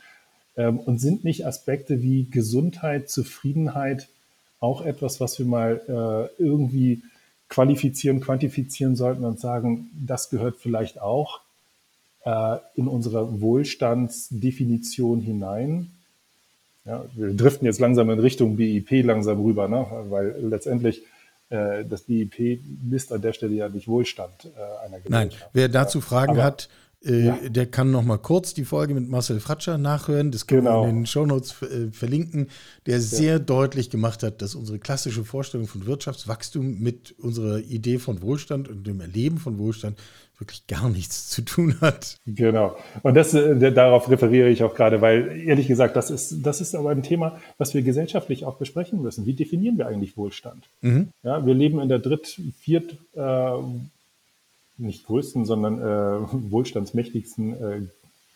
[0.56, 4.08] Ähm, und sind nicht Aspekte wie Gesundheit, Zufriedenheit,
[4.60, 7.02] auch etwas, was wir mal äh, irgendwie
[7.48, 11.40] qualifizieren, quantifizieren sollten und sagen, das gehört vielleicht auch
[12.24, 15.90] äh, in unsere Wohlstandsdefinition hinein.
[16.84, 19.86] Ja, wir driften jetzt langsam in Richtung BIP langsam rüber, ne?
[20.08, 21.02] weil letztendlich
[21.50, 25.10] äh, das BIP misst an der Stelle ja nicht Wohlstand äh, einer Gesellschaft.
[25.10, 26.68] Nein, wer dazu Fragen Aber, hat,
[27.06, 27.38] äh, ja.
[27.48, 30.30] Der kann noch mal kurz die Folge mit Marcel Fratscher nachhören.
[30.30, 30.82] Das können genau.
[30.82, 32.48] wir in den Shownotes äh, verlinken,
[32.86, 33.38] der sehr ja.
[33.38, 38.86] deutlich gemacht hat, dass unsere klassische Vorstellung von Wirtschaftswachstum mit unserer Idee von Wohlstand und
[38.86, 39.98] dem Erleben von Wohlstand
[40.38, 42.18] wirklich gar nichts zu tun hat.
[42.26, 42.76] Genau.
[43.02, 46.74] Und das, äh, darauf referiere ich auch gerade, weil ehrlich gesagt, das ist, das ist
[46.74, 49.24] aber ein Thema, was wir gesellschaftlich auch besprechen müssen.
[49.24, 50.68] Wie definieren wir eigentlich Wohlstand?
[50.82, 51.08] Mhm.
[51.22, 53.62] Ja, wir leben in der dritt-, viert- äh,
[54.78, 57.80] nicht größten, sondern äh, wohlstandsmächtigsten äh,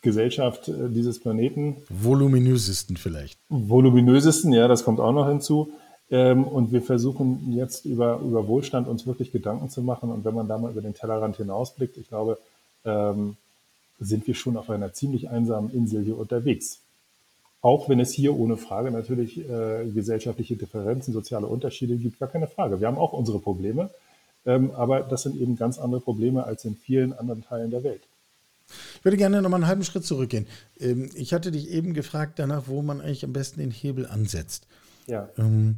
[0.02, 1.76] Gesellschaft äh, dieses Planeten.
[1.88, 3.38] Voluminösesten vielleicht.
[3.48, 5.72] Voluminösesten, ja, das kommt auch noch hinzu.
[6.10, 10.10] Ähm, und wir versuchen jetzt über, über Wohlstand uns wirklich Gedanken zu machen.
[10.10, 12.38] Und wenn man da mal über den Tellerrand hinausblickt, ich glaube,
[12.84, 13.36] ähm,
[14.00, 16.80] sind wir schon auf einer ziemlich einsamen Insel hier unterwegs.
[17.62, 22.46] Auch wenn es hier ohne Frage natürlich äh, gesellschaftliche Differenzen, soziale Unterschiede gibt, gar keine
[22.46, 22.80] Frage.
[22.80, 23.90] Wir haben auch unsere Probleme.
[24.46, 28.02] Ähm, aber das sind eben ganz andere Probleme als in vielen anderen Teilen der Welt.
[28.98, 30.46] Ich würde gerne noch mal einen halben Schritt zurückgehen.
[30.78, 34.66] Ähm, ich hatte dich eben gefragt danach, wo man eigentlich am besten den Hebel ansetzt.
[35.06, 35.28] Ja.
[35.36, 35.76] Ähm,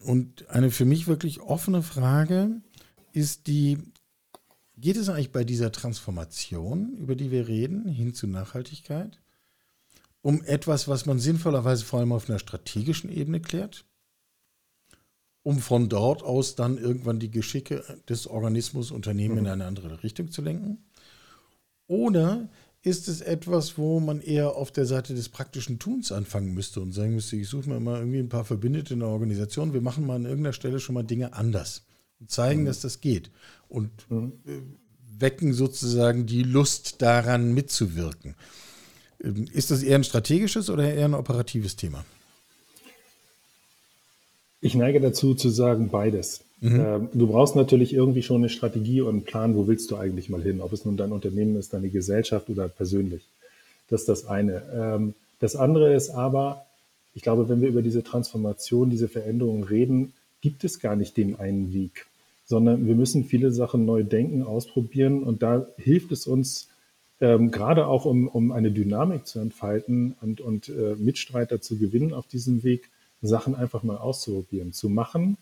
[0.00, 2.60] und eine für mich wirklich offene Frage
[3.12, 3.78] ist die,
[4.76, 9.20] geht es eigentlich bei dieser Transformation, über die wir reden, hin zu Nachhaltigkeit,
[10.20, 13.84] um etwas, was man sinnvollerweise vor allem auf einer strategischen Ebene klärt?
[15.42, 19.40] Um von dort aus dann irgendwann die Geschicke des Organismus, Unternehmen mhm.
[19.40, 20.78] in eine andere Richtung zu lenken?
[21.86, 22.48] Oder
[22.82, 26.92] ist es etwas, wo man eher auf der Seite des praktischen Tuns anfangen müsste und
[26.92, 30.06] sagen müsste, ich suche mir mal irgendwie ein paar Verbündete in der Organisation, wir machen
[30.06, 31.84] mal an irgendeiner Stelle schon mal Dinge anders
[32.20, 32.66] und zeigen, mhm.
[32.66, 33.30] dass das geht
[33.68, 34.32] und mhm.
[34.46, 34.60] Äh,
[35.20, 38.36] wecken sozusagen die Lust daran mitzuwirken.
[39.22, 42.04] Ähm, ist das eher ein strategisches oder eher ein operatives Thema?
[44.60, 46.42] Ich neige dazu zu sagen beides.
[46.60, 46.80] Mhm.
[46.80, 50.28] Ähm, du brauchst natürlich irgendwie schon eine Strategie und einen Plan, wo willst du eigentlich
[50.28, 53.22] mal hin, ob es nun dein Unternehmen ist, deine Gesellschaft oder persönlich.
[53.88, 54.62] Das ist das eine.
[54.74, 56.66] Ähm, das andere ist aber,
[57.14, 61.38] ich glaube, wenn wir über diese Transformation, diese Veränderungen reden, gibt es gar nicht den
[61.38, 62.06] einen Weg,
[62.44, 66.68] sondern wir müssen viele Sachen neu denken, ausprobieren und da hilft es uns,
[67.20, 72.12] ähm, gerade auch um, um eine Dynamik zu entfalten und, und äh, Mitstreiter zu gewinnen
[72.12, 72.88] auf diesem Weg,
[73.22, 75.36] Sachen einfach mal auszuprobieren, zu machen,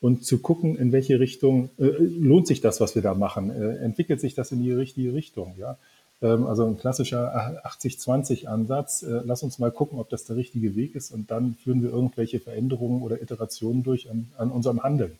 [0.00, 3.78] und zu gucken, in welche Richtung äh, lohnt sich das, was wir da machen, äh,
[3.78, 5.76] entwickelt sich das in die richtige Richtung, ja.
[6.22, 9.02] Ähm, also ein klassischer 80-20-Ansatz.
[9.02, 11.90] Äh, lass uns mal gucken, ob das der richtige Weg ist und dann führen wir
[11.90, 15.18] irgendwelche Veränderungen oder Iterationen durch an, an unserem Handeln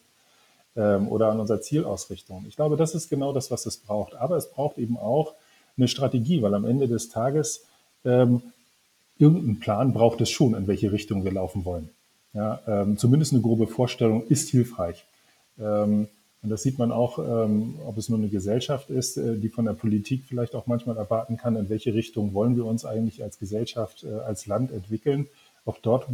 [0.76, 2.44] ähm, oder an unserer Zielausrichtung.
[2.48, 4.14] Ich glaube, das ist genau das, was es braucht.
[4.14, 5.34] Aber es braucht eben auch
[5.76, 7.64] eine Strategie, weil am Ende des Tages
[8.04, 8.42] ähm,
[9.18, 11.90] irgendeinen Plan braucht es schon, in welche Richtung wir laufen wollen.
[12.34, 15.04] Ja, ähm, zumindest eine grobe Vorstellung ist hilfreich.
[15.58, 16.08] Ähm,
[16.42, 19.64] und das sieht man auch, ähm, ob es nur eine Gesellschaft ist, äh, die von
[19.64, 23.38] der Politik vielleicht auch manchmal erwarten kann, in welche Richtung wollen wir uns eigentlich als
[23.38, 25.26] Gesellschaft, äh, als Land entwickeln.
[25.64, 26.06] Auch dort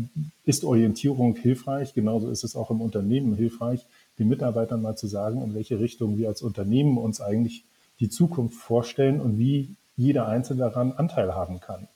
[0.44, 1.94] ist Orientierung hilfreich.
[1.94, 3.86] Genauso ist es auch im Unternehmen hilfreich,
[4.18, 7.64] den Mitarbeitern mal zu sagen, in welche Richtung wir als Unternehmen uns eigentlich
[8.00, 11.86] die Zukunft vorstellen und wie jeder Einzelne daran Anteil haben kann.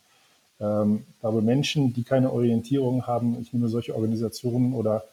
[0.60, 5.04] Ähm, ich glaube, Menschen, die keine Orientierung haben, ich nehme solche Organisationen oder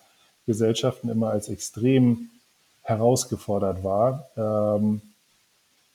[0.45, 2.29] Gesellschaften immer als extrem
[2.83, 5.01] herausgefordert war, ähm,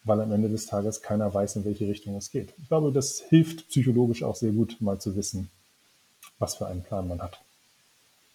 [0.05, 2.53] weil am Ende des Tages keiner weiß, in welche Richtung es geht.
[2.61, 5.51] Ich glaube, das hilft psychologisch auch sehr gut, mal zu wissen,
[6.39, 7.39] was für einen Plan man hat.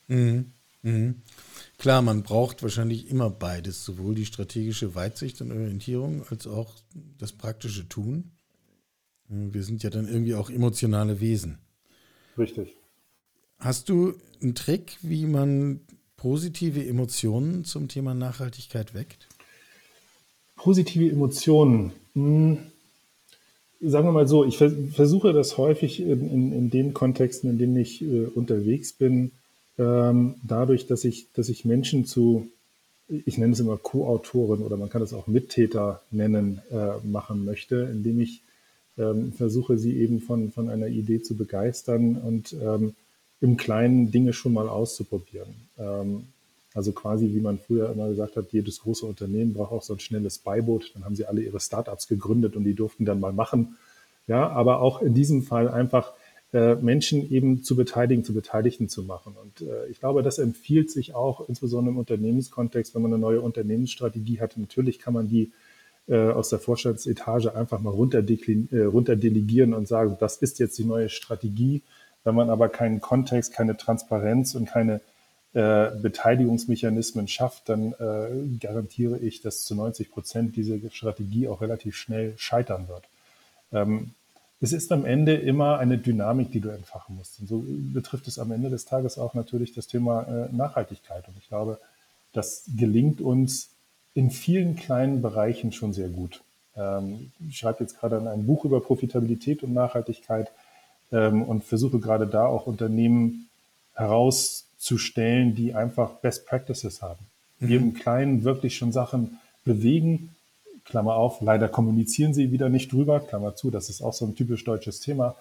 [0.08, 0.52] Mhm.
[0.84, 1.24] Mhm.
[1.80, 6.72] Klar, man braucht wahrscheinlich immer beides, sowohl die strategische Weitsicht und Orientierung als auch
[7.18, 8.32] das praktische Tun.
[9.28, 11.58] Wir sind ja dann irgendwie auch emotionale Wesen.
[12.38, 12.76] Richtig.
[13.60, 15.80] Hast du einen Trick, wie man
[16.18, 19.28] positive Emotionen zum Thema Nachhaltigkeit weckt?
[20.56, 21.92] Positive Emotionen.
[22.14, 22.58] Hm.
[23.82, 27.76] Sagen wir mal so, ich versuche das häufig in, in, in den Kontexten, in denen
[27.76, 29.32] ich äh, unterwegs bin,
[29.78, 32.48] ähm, dadurch, dass ich, dass ich Menschen zu,
[33.08, 37.90] ich nenne es immer Co-Autoren oder man kann es auch Mittäter nennen, äh, machen möchte,
[37.92, 38.42] indem ich
[38.98, 42.96] ähm, versuche, sie eben von, von einer Idee zu begeistern und ähm,
[43.42, 45.56] im Kleinen Dinge schon mal auszuprobieren.
[45.78, 46.28] Ähm,
[46.74, 50.00] also quasi, wie man früher immer gesagt hat, jedes große Unternehmen braucht auch so ein
[50.00, 50.92] schnelles Beiboot.
[50.94, 53.78] Dann haben sie alle ihre Startups gegründet und die durften dann mal machen.
[54.28, 56.14] Ja, aber auch in diesem Fall einfach
[56.52, 59.36] äh, Menschen eben zu beteiligen, zu Beteiligten zu machen.
[59.42, 63.42] Und äh, ich glaube, das empfiehlt sich auch, insbesondere im Unternehmenskontext, wenn man eine neue
[63.42, 64.58] Unternehmensstrategie hat.
[64.58, 65.52] Natürlich kann man die
[66.08, 71.10] äh, aus der Vorstandsetage einfach mal äh, runterdelegieren und sagen, das ist jetzt die neue
[71.10, 71.82] Strategie.
[72.24, 75.02] Wenn man aber keinen Kontext, keine Transparenz und keine
[75.54, 81.96] äh, Beteiligungsmechanismen schafft, dann äh, garantiere ich, dass zu 90 Prozent diese Strategie auch relativ
[81.96, 83.04] schnell scheitern wird.
[83.72, 84.12] Ähm,
[84.62, 87.40] es ist am Ende immer eine Dynamik, die du entfachen musst.
[87.40, 91.28] Und so betrifft es am Ende des Tages auch natürlich das Thema äh, Nachhaltigkeit.
[91.28, 91.80] Und ich glaube,
[92.34, 93.70] das gelingt uns
[94.16, 96.42] in vielen kleinen Bereichen schon sehr gut.
[96.76, 100.52] Ähm, ich schreibe jetzt gerade an einem Buch über Profitabilität und Nachhaltigkeit
[101.12, 103.50] ähm, und versuche gerade da auch Unternehmen
[103.94, 107.26] herauszustellen, die einfach Best Practices haben,
[107.60, 107.90] die mhm.
[107.90, 110.32] im Kleinen wirklich schon Sachen bewegen,
[110.86, 114.36] Klammer auf, leider kommunizieren sie wieder nicht drüber, Klammer zu, das ist auch so ein
[114.36, 115.36] typisch deutsches Thema.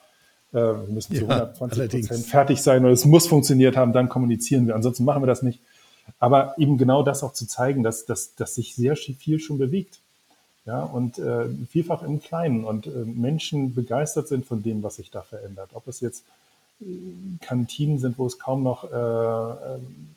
[0.53, 4.67] Äh, wir müssen zu 120 Prozent fertig sein und es muss funktioniert haben, dann kommunizieren
[4.67, 4.75] wir.
[4.75, 5.61] Ansonsten machen wir das nicht.
[6.25, 10.01] Aber eben genau das auch zu zeigen, dass, dass, dass sich sehr viel schon bewegt.
[10.65, 15.11] Ja, und äh, vielfach im Kleinen und äh, Menschen begeistert sind von dem, was sich
[15.11, 15.69] da verändert.
[15.75, 16.25] Ob es jetzt
[16.81, 16.87] äh,
[17.43, 20.15] Kantinen sind, wo es kaum noch äh, ähm,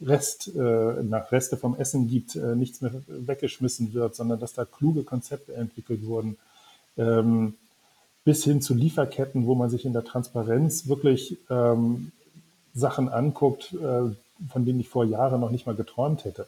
[0.00, 4.64] Rest, äh, nach Reste vom Essen gibt, äh, nichts mehr weggeschmissen wird, sondern dass da
[4.64, 6.38] kluge Konzepte entwickelt wurden,
[6.96, 7.56] ähm,
[8.24, 12.10] bis hin zu Lieferketten, wo man sich in der Transparenz wirklich ähm,
[12.72, 14.14] Sachen anguckt, äh,
[14.48, 16.46] von denen ich vor Jahren noch nicht mal geträumt hätte.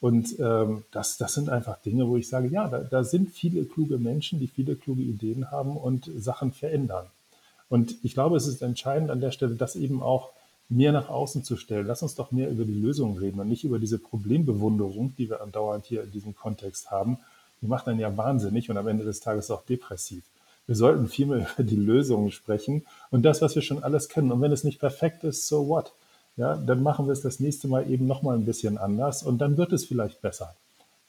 [0.00, 3.64] Und ähm, das, das sind einfach Dinge, wo ich sage, ja, da, da sind viele
[3.64, 7.06] kluge Menschen, die viele kluge Ideen haben und Sachen verändern.
[7.68, 10.30] Und ich glaube, es ist entscheidend an der Stelle, das eben auch
[10.68, 11.86] mehr nach außen zu stellen.
[11.86, 15.40] Lass uns doch mehr über die Lösungen reden und nicht über diese Problembewunderung, die wir
[15.40, 17.18] andauernd hier in diesem Kontext haben.
[17.62, 20.24] Die macht dann ja wahnsinnig und am Ende des Tages auch depressiv.
[20.66, 24.32] Wir sollten viel mehr über die Lösungen sprechen und das, was wir schon alles kennen.
[24.32, 25.92] Und wenn es nicht perfekt ist, so what?
[26.36, 29.56] Ja, dann machen wir es das nächste Mal eben nochmal ein bisschen anders und dann
[29.56, 30.54] wird es vielleicht besser.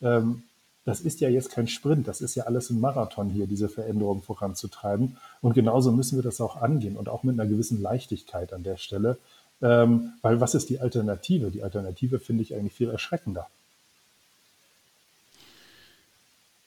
[0.01, 0.43] Ähm,
[0.85, 4.21] das ist ja jetzt kein Sprint, das ist ja alles ein Marathon hier, diese Veränderung
[4.21, 5.17] voranzutreiben.
[5.41, 8.77] Und genauso müssen wir das auch angehen und auch mit einer gewissen Leichtigkeit an der
[8.77, 9.17] Stelle.
[9.61, 11.51] Ähm, weil was ist die Alternative?
[11.51, 13.47] Die Alternative finde ich eigentlich viel erschreckender.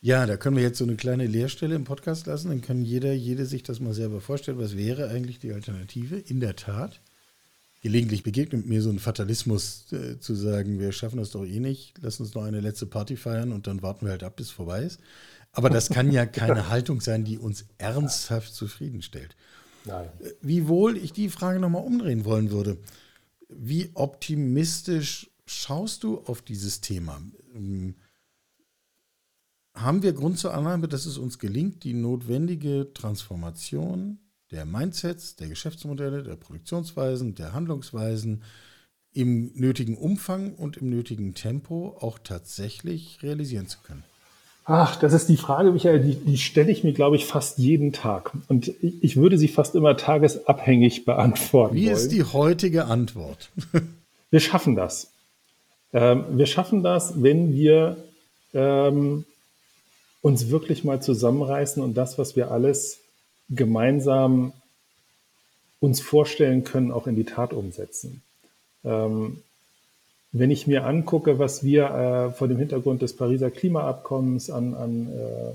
[0.02, 2.48] Ja, da können wir jetzt so eine kleine Leerstelle im Podcast lassen.
[2.48, 4.58] Dann kann jeder, jede sich das mal selber vorstellen.
[4.58, 6.16] Was wäre eigentlich die Alternative?
[6.16, 7.00] In der Tat.
[7.80, 11.94] Gelegentlich begegnet mir so ein Fatalismus äh, zu sagen, wir schaffen das doch eh nicht,
[12.02, 14.52] lass uns noch eine letzte Party feiern und dann warten wir halt ab, bis es
[14.52, 15.00] vorbei ist.
[15.52, 19.34] Aber das kann ja keine Haltung sein, die uns ernsthaft zufriedenstellt.
[19.86, 20.10] Nein.
[20.42, 22.76] Wiewohl ich die Frage nochmal umdrehen wollen würde.
[23.48, 27.20] Wie optimistisch schaust du auf dieses Thema?
[27.54, 27.94] Ähm,
[29.74, 34.18] haben wir Grund zur Annahme, dass es uns gelingt, die notwendige Transformation
[34.50, 38.42] der Mindsets, der Geschäftsmodelle, der Produktionsweisen, der Handlungsweisen
[39.12, 44.04] im nötigen Umfang und im nötigen Tempo auch tatsächlich realisieren zu können?
[44.64, 47.92] Ach, das ist die Frage, Michael, die, die stelle ich mir, glaube ich, fast jeden
[47.92, 48.32] Tag.
[48.48, 51.74] Und ich, ich würde sie fast immer tagesabhängig beantworten.
[51.74, 51.96] Wie wollen.
[51.96, 53.50] ist die heutige Antwort?
[54.30, 55.10] wir schaffen das.
[55.92, 57.96] Ähm, wir schaffen das, wenn wir
[58.54, 59.24] ähm,
[60.20, 63.00] uns wirklich mal zusammenreißen und das, was wir alles
[63.50, 64.52] gemeinsam
[65.80, 68.22] uns vorstellen können, auch in die Tat umsetzen.
[68.84, 69.42] Ähm,
[70.32, 75.08] wenn ich mir angucke, was wir äh, vor dem Hintergrund des Pariser Klimaabkommens an, an,
[75.12, 75.54] äh,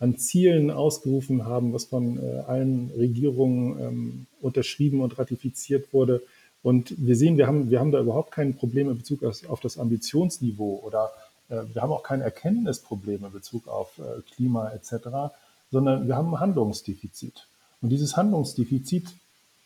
[0.00, 6.22] an Zielen ausgerufen haben, was von äh, allen Regierungen ähm, unterschrieben und ratifiziert wurde,
[6.66, 9.60] und wir sehen, wir haben, wir haben da überhaupt kein Problem in Bezug auf, auf
[9.60, 11.12] das Ambitionsniveau oder
[11.48, 15.32] äh, wir haben auch kein Erkenntnisproblem in Bezug auf äh, Klima etc.,
[15.70, 17.48] sondern wir haben ein Handlungsdefizit.
[17.80, 19.08] Und dieses Handlungsdefizit,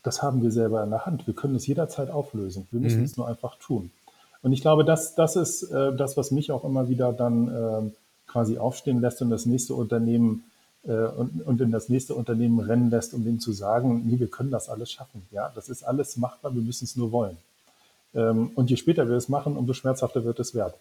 [0.03, 1.27] das haben wir selber in der Hand.
[1.27, 2.67] Wir können es jederzeit auflösen.
[2.71, 3.05] Wir müssen mhm.
[3.05, 3.91] es nur einfach tun.
[4.43, 7.91] Und ich glaube, das, das ist äh, das, was mich auch immer wieder dann äh,
[8.27, 10.45] quasi aufstehen lässt und das nächste Unternehmen
[10.85, 14.29] äh, und, und in das nächste Unternehmen rennen lässt, um denen zu sagen, nee, wir
[14.29, 15.23] können das alles schaffen.
[15.31, 17.37] Ja, das ist alles machbar, wir müssen es nur wollen.
[18.15, 20.75] Ähm, und je später wir es machen, umso schmerzhafter wird es werden.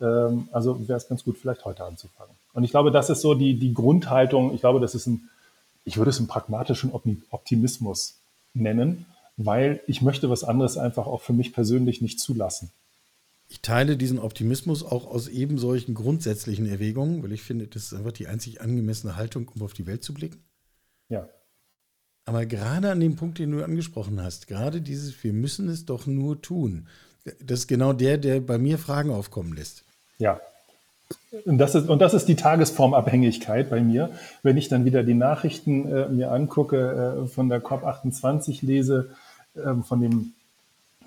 [0.00, 2.34] Ähm, also wäre es ganz gut, vielleicht heute anzufangen.
[2.52, 4.54] Und ich glaube, das ist so die, die Grundhaltung.
[4.54, 5.28] Ich glaube, das ist ein,
[5.84, 8.20] ich würde es einen pragmatischen Optimismus
[8.54, 12.70] nennen, weil ich möchte was anderes einfach auch für mich persönlich nicht zulassen.
[13.48, 17.94] Ich teile diesen Optimismus auch aus eben solchen grundsätzlichen Erwägungen, weil ich finde, das ist
[17.94, 20.42] einfach die einzig angemessene Haltung, um auf die Welt zu blicken.
[21.08, 21.28] Ja.
[22.24, 26.06] Aber gerade an dem Punkt, den du angesprochen hast, gerade dieses, wir müssen es doch
[26.06, 26.88] nur tun,
[27.24, 29.84] das ist genau der, der bei mir Fragen aufkommen lässt.
[30.18, 30.40] Ja.
[31.44, 34.10] Und das ist, und das ist die Tagesformabhängigkeit bei mir.
[34.42, 39.10] Wenn ich dann wieder die Nachrichten äh, mir angucke, äh, von der COP28 lese,
[39.54, 40.32] äh, von dem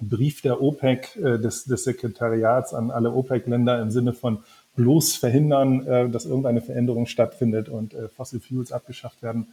[0.01, 4.39] Brief der OPEC, äh, des, des Sekretariats an alle OPEC-Länder im Sinne von
[4.75, 9.47] bloß verhindern, äh, dass irgendeine Veränderung stattfindet und äh, Fossil Fuels abgeschafft werden,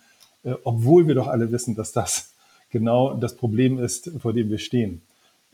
[0.64, 2.32] obwohl wir doch alle wissen, dass das
[2.70, 5.00] genau das Problem ist, vor dem wir stehen.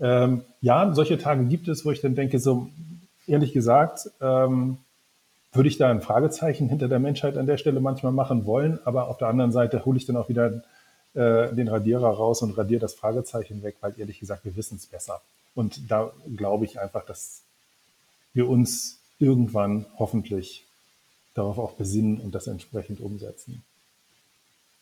[0.01, 2.69] Ähm, ja, solche Tage gibt es, wo ich dann denke, so
[3.27, 4.79] ehrlich gesagt, ähm,
[5.53, 9.09] würde ich da ein Fragezeichen hinter der Menschheit an der Stelle manchmal machen wollen, aber
[9.09, 10.63] auf der anderen Seite hole ich dann auch wieder
[11.15, 14.87] äh, den Radierer raus und radiere das Fragezeichen weg, weil ehrlich gesagt, wir wissen es
[14.87, 15.21] besser.
[15.55, 17.43] Und da glaube ich einfach, dass
[18.35, 20.67] wir uns irgendwann hoffentlich
[21.35, 23.65] darauf auch besinnen und das entsprechend umsetzen.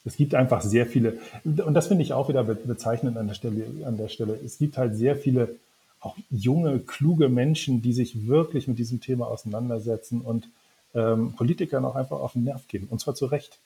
[0.07, 3.67] Es gibt einfach sehr viele, und das finde ich auch wieder bezeichnend an der Stelle,
[3.85, 4.39] an der Stelle.
[4.45, 5.57] Es gibt halt sehr viele
[6.01, 10.49] auch junge, kluge Menschen, die sich wirklich mit diesem Thema auseinandersetzen und
[10.95, 13.59] ähm, Politikern auch einfach auf den Nerv gehen, und zwar zu Recht.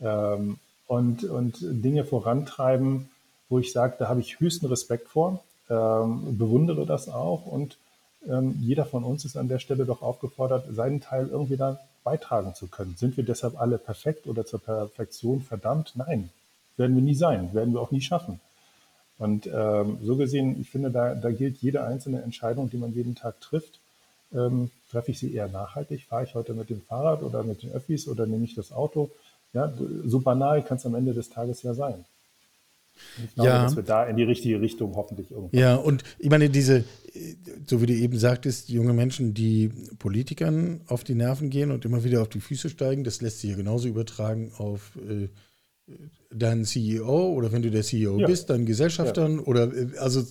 [0.00, 3.08] Ähm, und, und Dinge vorantreiben,
[3.48, 7.76] wo ich sage, da habe ich höchsten Respekt vor, ähm, bewundere das auch und
[8.28, 12.54] ähm, jeder von uns ist an der Stelle doch aufgefordert, seinen Teil irgendwie da beitragen
[12.54, 12.96] zu können.
[12.96, 15.92] Sind wir deshalb alle perfekt oder zur Perfektion verdammt?
[15.94, 16.30] Nein,
[16.76, 18.40] werden wir nie sein, werden wir auch nie schaffen.
[19.18, 23.14] Und ähm, so gesehen, ich finde, da, da gilt jede einzelne Entscheidung, die man jeden
[23.14, 23.78] Tag trifft.
[24.32, 26.06] Ähm, treffe ich sie eher nachhaltig?
[26.06, 29.10] Fahre ich heute mit dem Fahrrad oder mit den Öffis oder nehme ich das Auto?
[29.52, 29.72] Ja,
[30.04, 32.04] so banal kann es am Ende des Tages ja sein.
[33.24, 33.62] Ich glaube, ja.
[33.64, 35.58] dass wir da in die richtige Richtung hoffentlich irgendwann.
[35.58, 36.84] Ja, und ich meine, diese,
[37.66, 42.04] so wie du eben sagtest, junge Menschen, die Politikern auf die Nerven gehen und immer
[42.04, 45.28] wieder auf die Füße steigen, das lässt sich ja genauso übertragen auf äh,
[46.32, 48.26] deinen CEO oder wenn du der CEO ja.
[48.26, 49.42] bist, deinen Gesellschaftern ja.
[49.42, 50.22] oder äh, also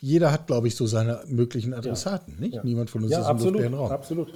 [0.00, 2.62] jeder hat, glaube ich, so seine möglichen Adressaten, nicht?
[2.62, 3.90] Niemand von uns ist im luftleeren Raum.
[3.90, 4.32] Absolut.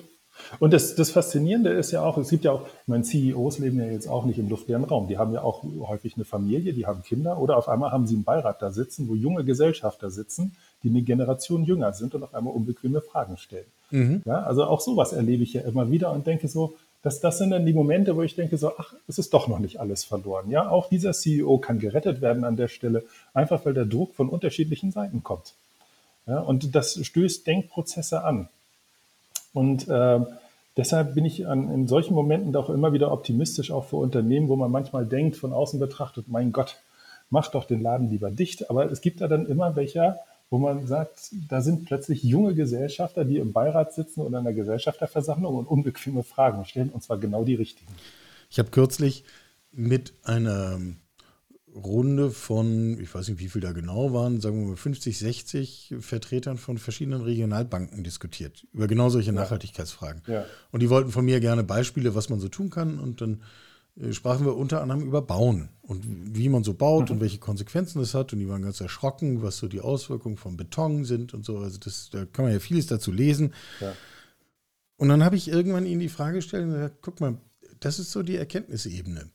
[0.59, 3.79] Und das, das Faszinierende ist ja auch, es gibt ja auch, ich meine, CEOs leben
[3.79, 5.09] ja jetzt auch nicht im luftleeren Raum.
[5.09, 8.15] Die haben ja auch häufig eine Familie, die haben Kinder oder auf einmal haben sie
[8.15, 12.35] einen Beirat da sitzen, wo junge Gesellschafter sitzen, die eine Generation jünger sind und auf
[12.35, 13.67] einmal unbequeme Fragen stellen.
[13.91, 14.23] Mhm.
[14.25, 17.51] Ja, also auch sowas erlebe ich ja immer wieder und denke so, dass das sind
[17.51, 20.51] dann die Momente, wo ich denke so, ach, es ist doch noch nicht alles verloren.
[20.51, 24.29] Ja, auch dieser CEO kann gerettet werden an der Stelle, einfach weil der Druck von
[24.29, 25.55] unterschiedlichen Seiten kommt.
[26.27, 28.49] Ja, und das stößt Denkprozesse an.
[29.53, 30.21] Und äh,
[30.77, 34.57] deshalb bin ich an, in solchen Momenten doch immer wieder optimistisch, auch für Unternehmen, wo
[34.57, 36.77] man manchmal denkt, von außen betrachtet, mein Gott,
[37.31, 38.71] mach doch den Laden lieber dicht.
[38.71, 40.17] Aber es gibt da dann immer welche,
[40.51, 44.53] wo man sagt, da sind plötzlich junge Gesellschafter, die im Beirat sitzen oder in der
[44.53, 47.93] Gesellschafterversammlung und unbequeme Fragen stellen, und zwar genau die richtigen.
[48.51, 49.25] Ich habe kürzlich
[49.73, 50.79] mit einer
[51.75, 55.95] Runde von, ich weiß nicht, wie viel da genau waren, sagen wir mal 50, 60
[56.01, 59.41] Vertretern von verschiedenen Regionalbanken diskutiert über genau solche ja.
[59.41, 60.23] Nachhaltigkeitsfragen.
[60.27, 60.45] Ja.
[60.71, 62.99] Und die wollten von mir gerne Beispiele, was man so tun kann.
[62.99, 63.43] Und dann
[64.01, 67.17] äh, sprachen wir unter anderem über Bauen und wie man so baut mhm.
[67.17, 68.33] und welche Konsequenzen das hat.
[68.35, 71.59] Und die waren ganz erschrocken, was so die Auswirkungen von Beton sind und so.
[71.59, 73.55] Also das, da kann man ja vieles dazu lesen.
[73.81, 73.95] Ja.
[74.97, 77.39] Und dann habe ich irgendwann ihnen die Frage gestellt und gesagt, guck mal,
[77.81, 79.31] das ist so die Erkenntnisebene.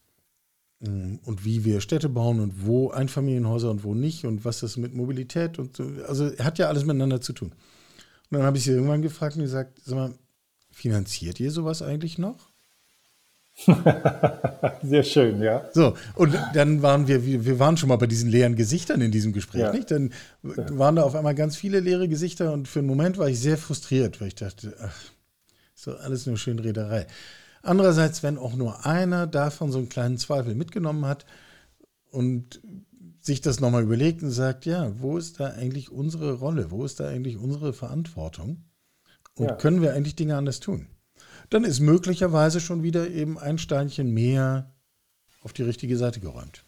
[0.79, 4.77] Mm, und wie wir Städte bauen und wo Einfamilienhäuser und wo nicht und was das
[4.77, 5.89] mit Mobilität und so.
[6.07, 7.51] Also hat ja alles miteinander zu tun.
[8.29, 10.13] Und dann habe ich sie irgendwann gefragt und gesagt, sag mal,
[10.69, 12.49] finanziert ihr sowas eigentlich noch?
[14.83, 15.67] Sehr schön, ja.
[15.73, 19.33] So, und dann waren wir, wir waren schon mal bei diesen leeren Gesichtern in diesem
[19.33, 19.73] Gespräch, ja.
[19.73, 19.89] nicht?
[19.89, 20.13] Dann
[20.43, 23.57] waren da auf einmal ganz viele leere Gesichter und für einen Moment war ich sehr
[23.57, 24.95] frustriert, weil ich dachte, ach,
[25.75, 27.07] ist doch alles nur schön Rederei.
[27.61, 31.25] Andererseits, wenn auch nur einer davon so einen kleinen Zweifel mitgenommen hat
[32.11, 32.61] und
[33.19, 36.71] sich das nochmal überlegt und sagt, ja, wo ist da eigentlich unsere Rolle?
[36.71, 38.63] Wo ist da eigentlich unsere Verantwortung?
[39.35, 39.55] Und ja.
[39.55, 40.87] können wir eigentlich Dinge anders tun?
[41.49, 44.71] dann ist möglicherweise schon wieder eben ein Steinchen mehr
[45.43, 46.63] auf die richtige Seite geräumt.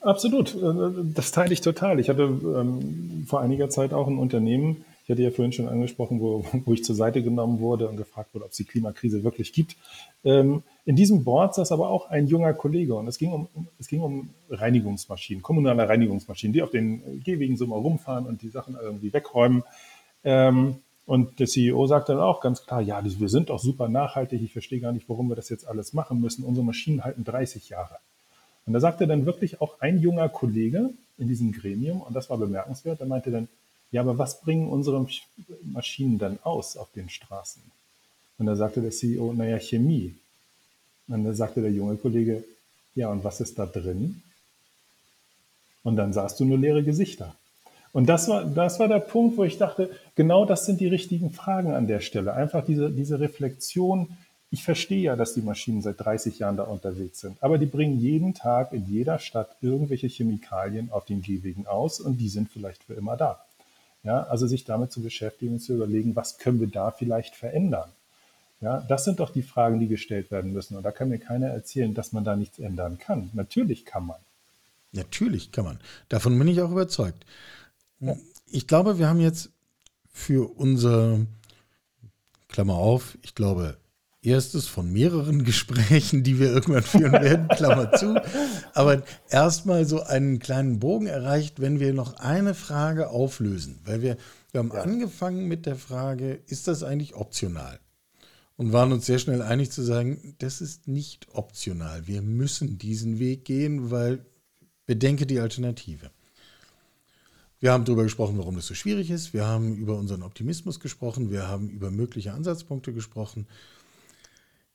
[0.00, 0.56] Absolut,
[1.14, 2.00] das teile ich total.
[2.00, 6.20] Ich hatte ähm, vor einiger Zeit auch ein Unternehmen, ich hatte ja vorhin schon angesprochen,
[6.20, 9.52] wo, wo ich zur Seite genommen wurde und gefragt wurde, ob es die Klimakrise wirklich
[9.52, 9.76] gibt.
[10.24, 13.48] Ähm, in diesem Board saß aber auch ein junger Kollege und es ging um,
[13.78, 18.48] es ging um Reinigungsmaschinen, kommunale Reinigungsmaschinen, die auf den Gehwegen so mal rumfahren und die
[18.48, 19.62] Sachen irgendwie wegräumen.
[20.24, 20.76] Ähm,
[21.06, 24.52] und der CEO sagt dann auch ganz klar, ja, wir sind doch super nachhaltig, ich
[24.52, 26.44] verstehe gar nicht, warum wir das jetzt alles machen müssen.
[26.44, 27.96] Unsere Maschinen halten 30 Jahre.
[28.64, 32.38] Und da sagte dann wirklich auch ein junger Kollege in diesem Gremium, und das war
[32.38, 33.48] bemerkenswert, der meinte dann,
[33.92, 35.06] ja, aber was bringen unsere
[35.62, 37.62] Maschinen dann aus auf den Straßen?
[38.38, 40.14] Und da sagte der CEO, naja, Chemie.
[41.08, 42.44] Und dann sagte der junge Kollege,
[42.94, 44.22] ja, und was ist da drin?
[45.82, 47.34] Und dann sahst du nur leere Gesichter.
[47.92, 51.30] Und das war, das war der Punkt, wo ich dachte, genau das sind die richtigen
[51.30, 52.34] Fragen an der Stelle.
[52.34, 54.16] Einfach diese, diese Reflexion.
[54.52, 57.98] Ich verstehe ja, dass die Maschinen seit 30 Jahren da unterwegs sind, aber die bringen
[57.98, 62.82] jeden Tag in jeder Stadt irgendwelche Chemikalien auf den Gehwegen aus und die sind vielleicht
[62.84, 63.44] für immer da.
[64.02, 67.90] Ja, also sich damit zu beschäftigen und zu überlegen, was können wir da vielleicht verändern?
[68.60, 70.76] Ja, das sind doch die Fragen, die gestellt werden müssen.
[70.76, 73.30] Und da kann mir keiner erzählen, dass man da nichts ändern kann.
[73.32, 74.18] Natürlich kann man.
[74.92, 75.78] Natürlich kann man.
[76.08, 77.24] Davon bin ich auch überzeugt.
[78.46, 79.50] Ich glaube, wir haben jetzt
[80.12, 81.20] für unser,
[82.50, 83.76] Klammer auf, ich glaube,
[84.22, 88.20] erstes von mehreren Gesprächen, die wir irgendwann führen werden, Klammer zu,
[88.74, 94.16] aber erstmal so einen kleinen Bogen erreicht, wenn wir noch eine Frage auflösen, weil wir,
[94.52, 94.82] wir haben ja.
[94.82, 97.80] angefangen mit der Frage, ist das eigentlich optional?
[98.56, 102.06] Und waren uns sehr schnell einig zu sagen, das ist nicht optional.
[102.06, 104.26] Wir müssen diesen Weg gehen, weil
[104.84, 106.10] bedenke die Alternative.
[107.58, 109.32] Wir haben darüber gesprochen, warum das so schwierig ist.
[109.32, 111.30] Wir haben über unseren Optimismus gesprochen.
[111.30, 113.46] Wir haben über mögliche Ansatzpunkte gesprochen.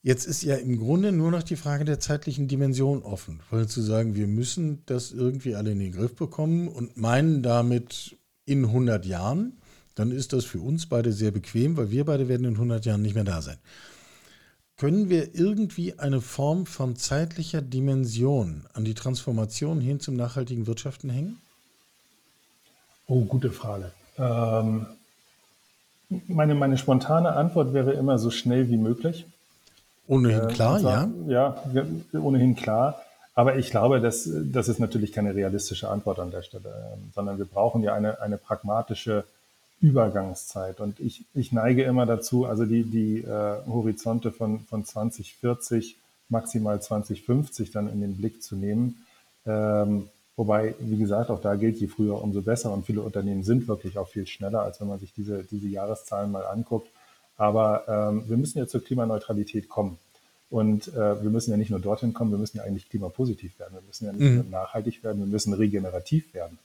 [0.05, 3.81] Jetzt ist ja im Grunde nur noch die Frage der zeitlichen Dimension offen, weil zu
[3.81, 9.03] sagen, wir müssen das irgendwie alle in den Griff bekommen und meinen damit in 100
[9.07, 9.53] Jahren,
[9.95, 13.01] dann ist das für uns beide sehr bequem, weil wir beide werden in 100 Jahren
[13.01, 13.57] nicht mehr da sein.
[14.77, 21.09] Können wir irgendwie eine Form von zeitlicher Dimension an die Transformation hin zum nachhaltigen Wirtschaften
[21.09, 21.41] hängen?
[23.07, 23.91] Oh, gute Frage.
[24.19, 24.85] Ähm,
[26.27, 29.25] meine, meine spontane Antwort wäre immer so schnell wie möglich.
[30.07, 31.55] Ohnehin äh, klar, zwar, ja?
[31.73, 31.85] Ja,
[32.19, 33.01] ohnehin klar.
[33.33, 37.37] Aber ich glaube, das, das ist natürlich keine realistische Antwort an der Stelle, äh, sondern
[37.37, 39.25] wir brauchen ja eine, eine pragmatische
[39.81, 40.79] Übergangszeit.
[40.79, 45.97] Und ich, ich neige immer dazu, also die, die äh, Horizonte von, von 2040,
[46.29, 49.05] maximal 2050 dann in den Blick zu nehmen.
[49.45, 52.73] Ähm, Wobei, wie gesagt, auch da gilt, je früher, umso besser.
[52.73, 56.31] Und viele Unternehmen sind wirklich auch viel schneller, als wenn man sich diese, diese Jahreszahlen
[56.31, 56.89] mal anguckt.
[57.38, 59.97] Aber ähm, wir müssen ja zur Klimaneutralität kommen.
[60.49, 63.73] Und äh, wir müssen ja nicht nur dorthin kommen, wir müssen ja eigentlich klimapositiv werden.
[63.73, 64.36] Wir müssen ja nicht mhm.
[64.36, 66.59] nur nachhaltig werden, wir müssen regenerativ werden.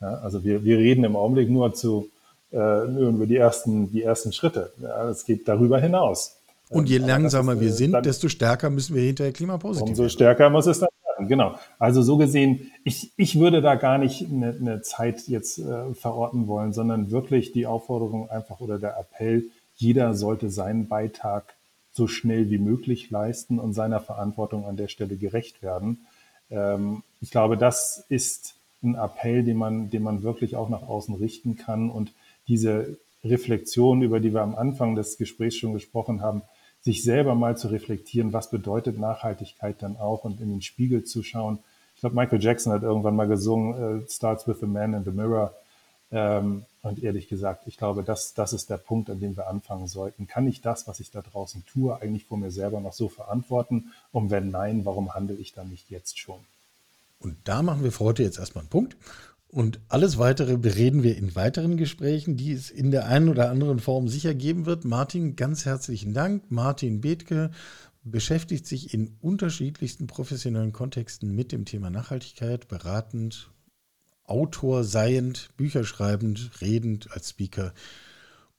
[0.00, 2.10] Ja, also wir, wir reden im Augenblick nur zu
[2.52, 4.72] äh, über die ersten, die ersten Schritte.
[4.80, 6.36] Ja, es geht darüber hinaus.
[6.68, 9.98] Und je langsamer ist, wir äh, sind, dann, desto stärker müssen wir hinterher klimapositiv werden.
[9.98, 10.88] Umso stärker muss es dann
[11.28, 11.54] genau.
[11.78, 16.46] Also so gesehen, ich, ich würde da gar nicht eine, eine Zeit jetzt äh, verorten
[16.46, 19.44] wollen, sondern wirklich die Aufforderung einfach oder der Appell,
[19.82, 21.54] jeder sollte seinen Beitrag
[21.92, 26.06] so schnell wie möglich leisten und seiner Verantwortung an der Stelle gerecht werden.
[26.50, 31.14] Ähm, ich glaube, das ist ein Appell, den man, den man wirklich auch nach außen
[31.14, 32.12] richten kann und
[32.48, 36.42] diese Reflexion, über die wir am Anfang des Gesprächs schon gesprochen haben,
[36.80, 41.22] sich selber mal zu reflektieren, was bedeutet Nachhaltigkeit dann auch und in den Spiegel zu
[41.22, 41.60] schauen.
[41.94, 45.12] Ich glaube, Michael Jackson hat irgendwann mal gesungen, äh, Starts with the Man in the
[45.12, 45.54] Mirror.
[46.12, 49.86] Ähm, und ehrlich gesagt, ich glaube, das, das ist der Punkt, an dem wir anfangen
[49.86, 50.26] sollten.
[50.26, 53.92] Kann ich das, was ich da draußen tue, eigentlich vor mir selber noch so verantworten?
[54.12, 56.40] Und wenn nein, warum handle ich dann nicht jetzt schon?
[57.18, 58.96] Und da machen wir für heute jetzt erstmal einen Punkt.
[59.48, 63.80] Und alles weitere bereden wir in weiteren Gesprächen, die es in der einen oder anderen
[63.80, 64.84] Form sicher geben wird.
[64.84, 66.50] Martin, ganz herzlichen Dank.
[66.50, 67.50] Martin Bethke
[68.02, 73.51] beschäftigt sich in unterschiedlichsten professionellen Kontexten mit dem Thema Nachhaltigkeit, beratend,
[74.32, 77.74] Autor seiend, Bücher schreibend, redend als Speaker.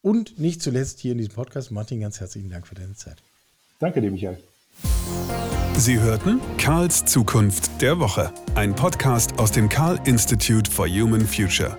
[0.04, 1.72] Und nicht zuletzt hier in diesem Podcast.
[1.72, 3.18] Martin, ganz herzlichen Dank für deine Zeit.
[3.80, 4.38] Danke dir, Michael.
[5.76, 11.76] Sie hörten Karls Zukunft der Woche, ein Podcast aus dem Karl Institute for Human Future.